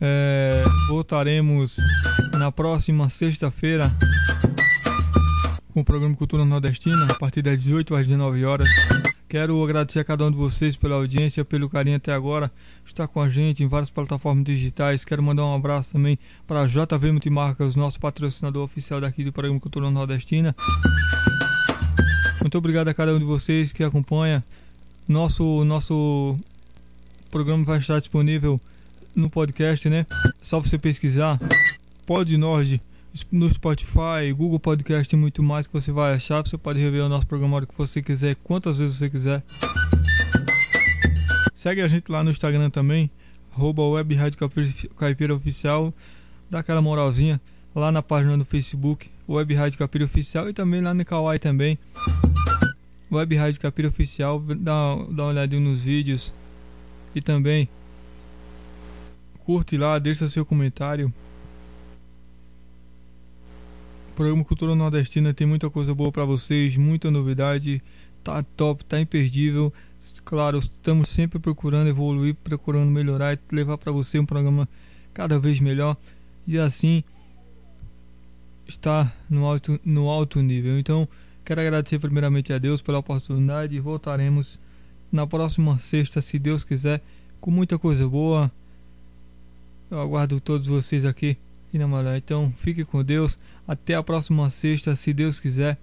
É, 0.00 0.62
voltaremos 0.88 1.76
na 2.38 2.52
próxima 2.52 3.10
sexta-feira 3.10 3.90
com 5.74 5.80
o 5.80 5.84
programa 5.84 6.14
Cultura 6.14 6.44
Nordestina, 6.44 7.06
a 7.10 7.14
partir 7.14 7.42
das 7.42 7.62
18 7.62 7.94
às 7.94 8.06
19 8.06 8.44
horas. 8.44 8.68
Quero 9.28 9.62
agradecer 9.62 9.98
a 9.98 10.04
cada 10.04 10.24
um 10.24 10.30
de 10.30 10.36
vocês 10.36 10.76
pela 10.76 10.96
audiência, 10.96 11.44
pelo 11.44 11.68
carinho 11.68 11.96
até 11.96 12.12
agora, 12.12 12.50
estar 12.86 13.06
com 13.06 13.20
a 13.20 13.28
gente 13.28 13.62
em 13.62 13.66
várias 13.66 13.90
plataformas 13.90 14.44
digitais. 14.44 15.04
Quero 15.04 15.22
mandar 15.22 15.44
um 15.44 15.54
abraço 15.54 15.92
também 15.92 16.18
para 16.46 16.62
a 16.62 16.66
JV 16.66 17.12
Multimarcas, 17.12 17.76
nosso 17.76 18.00
patrocinador 18.00 18.64
oficial 18.64 19.00
daqui 19.00 19.22
do 19.22 19.32
programa 19.32 19.60
Cultura 19.60 19.90
Nordestina. 19.90 20.54
Muito 22.40 22.56
obrigado 22.56 22.88
a 22.88 22.94
cada 22.94 23.14
um 23.14 23.18
de 23.18 23.24
vocês 23.24 23.72
que 23.72 23.84
acompanha. 23.84 24.42
Nosso 25.06 25.64
nosso 25.64 26.38
programa 27.30 27.64
vai 27.64 27.78
estar 27.78 27.98
disponível 27.98 28.60
no 29.20 29.28
podcast, 29.28 29.88
né? 29.88 30.06
Só 30.40 30.60
você 30.60 30.78
pesquisar 30.78 31.38
Pod 32.06 32.36
Nord 32.36 32.80
no 33.32 33.50
Spotify, 33.50 34.32
Google 34.36 34.60
Podcast 34.60 35.14
e 35.14 35.18
muito 35.18 35.42
mais 35.42 35.66
que 35.66 35.72
você 35.72 35.90
vai 35.90 36.14
achar. 36.14 36.46
Você 36.46 36.56
pode 36.56 36.78
rever 36.78 37.04
o 37.04 37.08
nosso 37.08 37.26
programa 37.26 37.66
que 37.66 37.76
você 37.76 38.00
quiser, 38.00 38.36
quantas 38.36 38.78
vezes 38.78 38.96
você 38.96 39.10
quiser. 39.10 39.42
Segue 41.54 41.82
a 41.82 41.88
gente 41.88 42.10
lá 42.10 42.22
no 42.22 42.30
Instagram 42.30 42.70
também, 42.70 43.10
arroba 43.54 43.82
Web 43.82 44.14
Rádio 44.14 44.38
Oficial. 45.34 45.92
Dá 46.48 46.60
aquela 46.60 46.80
moralzinha 46.80 47.40
lá 47.74 47.90
na 47.90 48.02
página 48.02 48.38
do 48.38 48.44
Facebook, 48.44 49.10
Web 49.28 49.54
Rádio 49.54 49.78
Caipira 49.78 50.04
Oficial 50.04 50.48
e 50.48 50.52
também 50.52 50.80
lá 50.80 50.94
no 50.94 51.04
Kawaii 51.04 51.38
também. 51.38 51.78
Web 53.10 53.36
Rádio 53.36 53.60
Caipira 53.60 53.88
Oficial, 53.88 54.38
dá, 54.40 54.54
dá 55.10 55.22
uma 55.24 55.24
olhadinha 55.24 55.60
nos 55.60 55.82
vídeos 55.82 56.32
e 57.14 57.20
também 57.20 57.68
curte 59.48 59.78
lá, 59.78 59.98
deixa 59.98 60.28
seu 60.28 60.44
comentário. 60.44 61.10
O 64.10 64.14
programa 64.14 64.44
Cultura 64.44 64.74
Nordestina 64.74 65.32
tem 65.32 65.46
muita 65.46 65.70
coisa 65.70 65.94
boa 65.94 66.12
para 66.12 66.26
vocês, 66.26 66.76
muita 66.76 67.10
novidade, 67.10 67.82
tá 68.22 68.42
top, 68.42 68.84
tá 68.84 69.00
imperdível. 69.00 69.72
Claro, 70.22 70.58
estamos 70.58 71.08
sempre 71.08 71.38
procurando 71.38 71.88
evoluir, 71.88 72.36
procurando 72.44 72.90
melhorar 72.90 73.32
e 73.32 73.38
levar 73.50 73.78
para 73.78 73.90
você 73.90 74.18
um 74.18 74.26
programa 74.26 74.68
cada 75.14 75.38
vez 75.38 75.60
melhor 75.60 75.96
e 76.46 76.58
assim 76.58 77.02
está 78.66 79.10
no 79.30 79.46
alto, 79.46 79.80
no 79.82 80.10
alto 80.10 80.42
nível. 80.42 80.78
Então, 80.78 81.08
quero 81.42 81.62
agradecer 81.62 81.98
primeiramente 81.98 82.52
a 82.52 82.58
Deus 82.58 82.82
pela 82.82 82.98
oportunidade 82.98 83.74
e 83.74 83.80
voltaremos 83.80 84.58
na 85.10 85.26
próxima 85.26 85.78
sexta, 85.78 86.20
se 86.20 86.38
Deus 86.38 86.64
quiser, 86.64 87.00
com 87.40 87.50
muita 87.50 87.78
coisa 87.78 88.06
boa. 88.06 88.52
Eu 89.90 90.00
aguardo 90.00 90.38
todos 90.40 90.66
vocês 90.66 91.04
aqui 91.04 91.36
na 91.72 91.86
Malé. 91.86 92.16
Então, 92.18 92.52
fique 92.58 92.84
com 92.84 93.02
Deus. 93.02 93.38
Até 93.66 93.94
a 93.94 94.02
próxima 94.02 94.50
sexta, 94.50 94.94
se 94.96 95.12
Deus 95.12 95.40
quiser. 95.40 95.78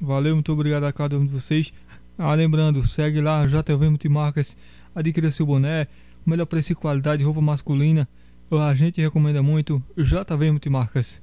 Valeu, 0.00 0.34
muito 0.34 0.52
obrigado 0.52 0.84
a 0.84 0.92
cada 0.92 1.18
um 1.18 1.24
de 1.24 1.32
vocês. 1.32 1.72
Ah, 2.18 2.34
lembrando, 2.34 2.86
segue 2.86 3.20
lá, 3.20 3.46
JV 3.46 3.88
Multimarcas, 3.88 4.56
adquira 4.94 5.30
seu 5.30 5.46
boné, 5.46 5.86
melhor 6.24 6.44
preço 6.44 6.72
e 6.72 6.74
qualidade, 6.74 7.24
roupa 7.24 7.40
masculina. 7.40 8.06
A 8.50 8.74
gente 8.74 9.00
recomenda 9.00 9.42
muito 9.42 9.82
JV 9.96 10.50
Multimarcas. 10.50 11.20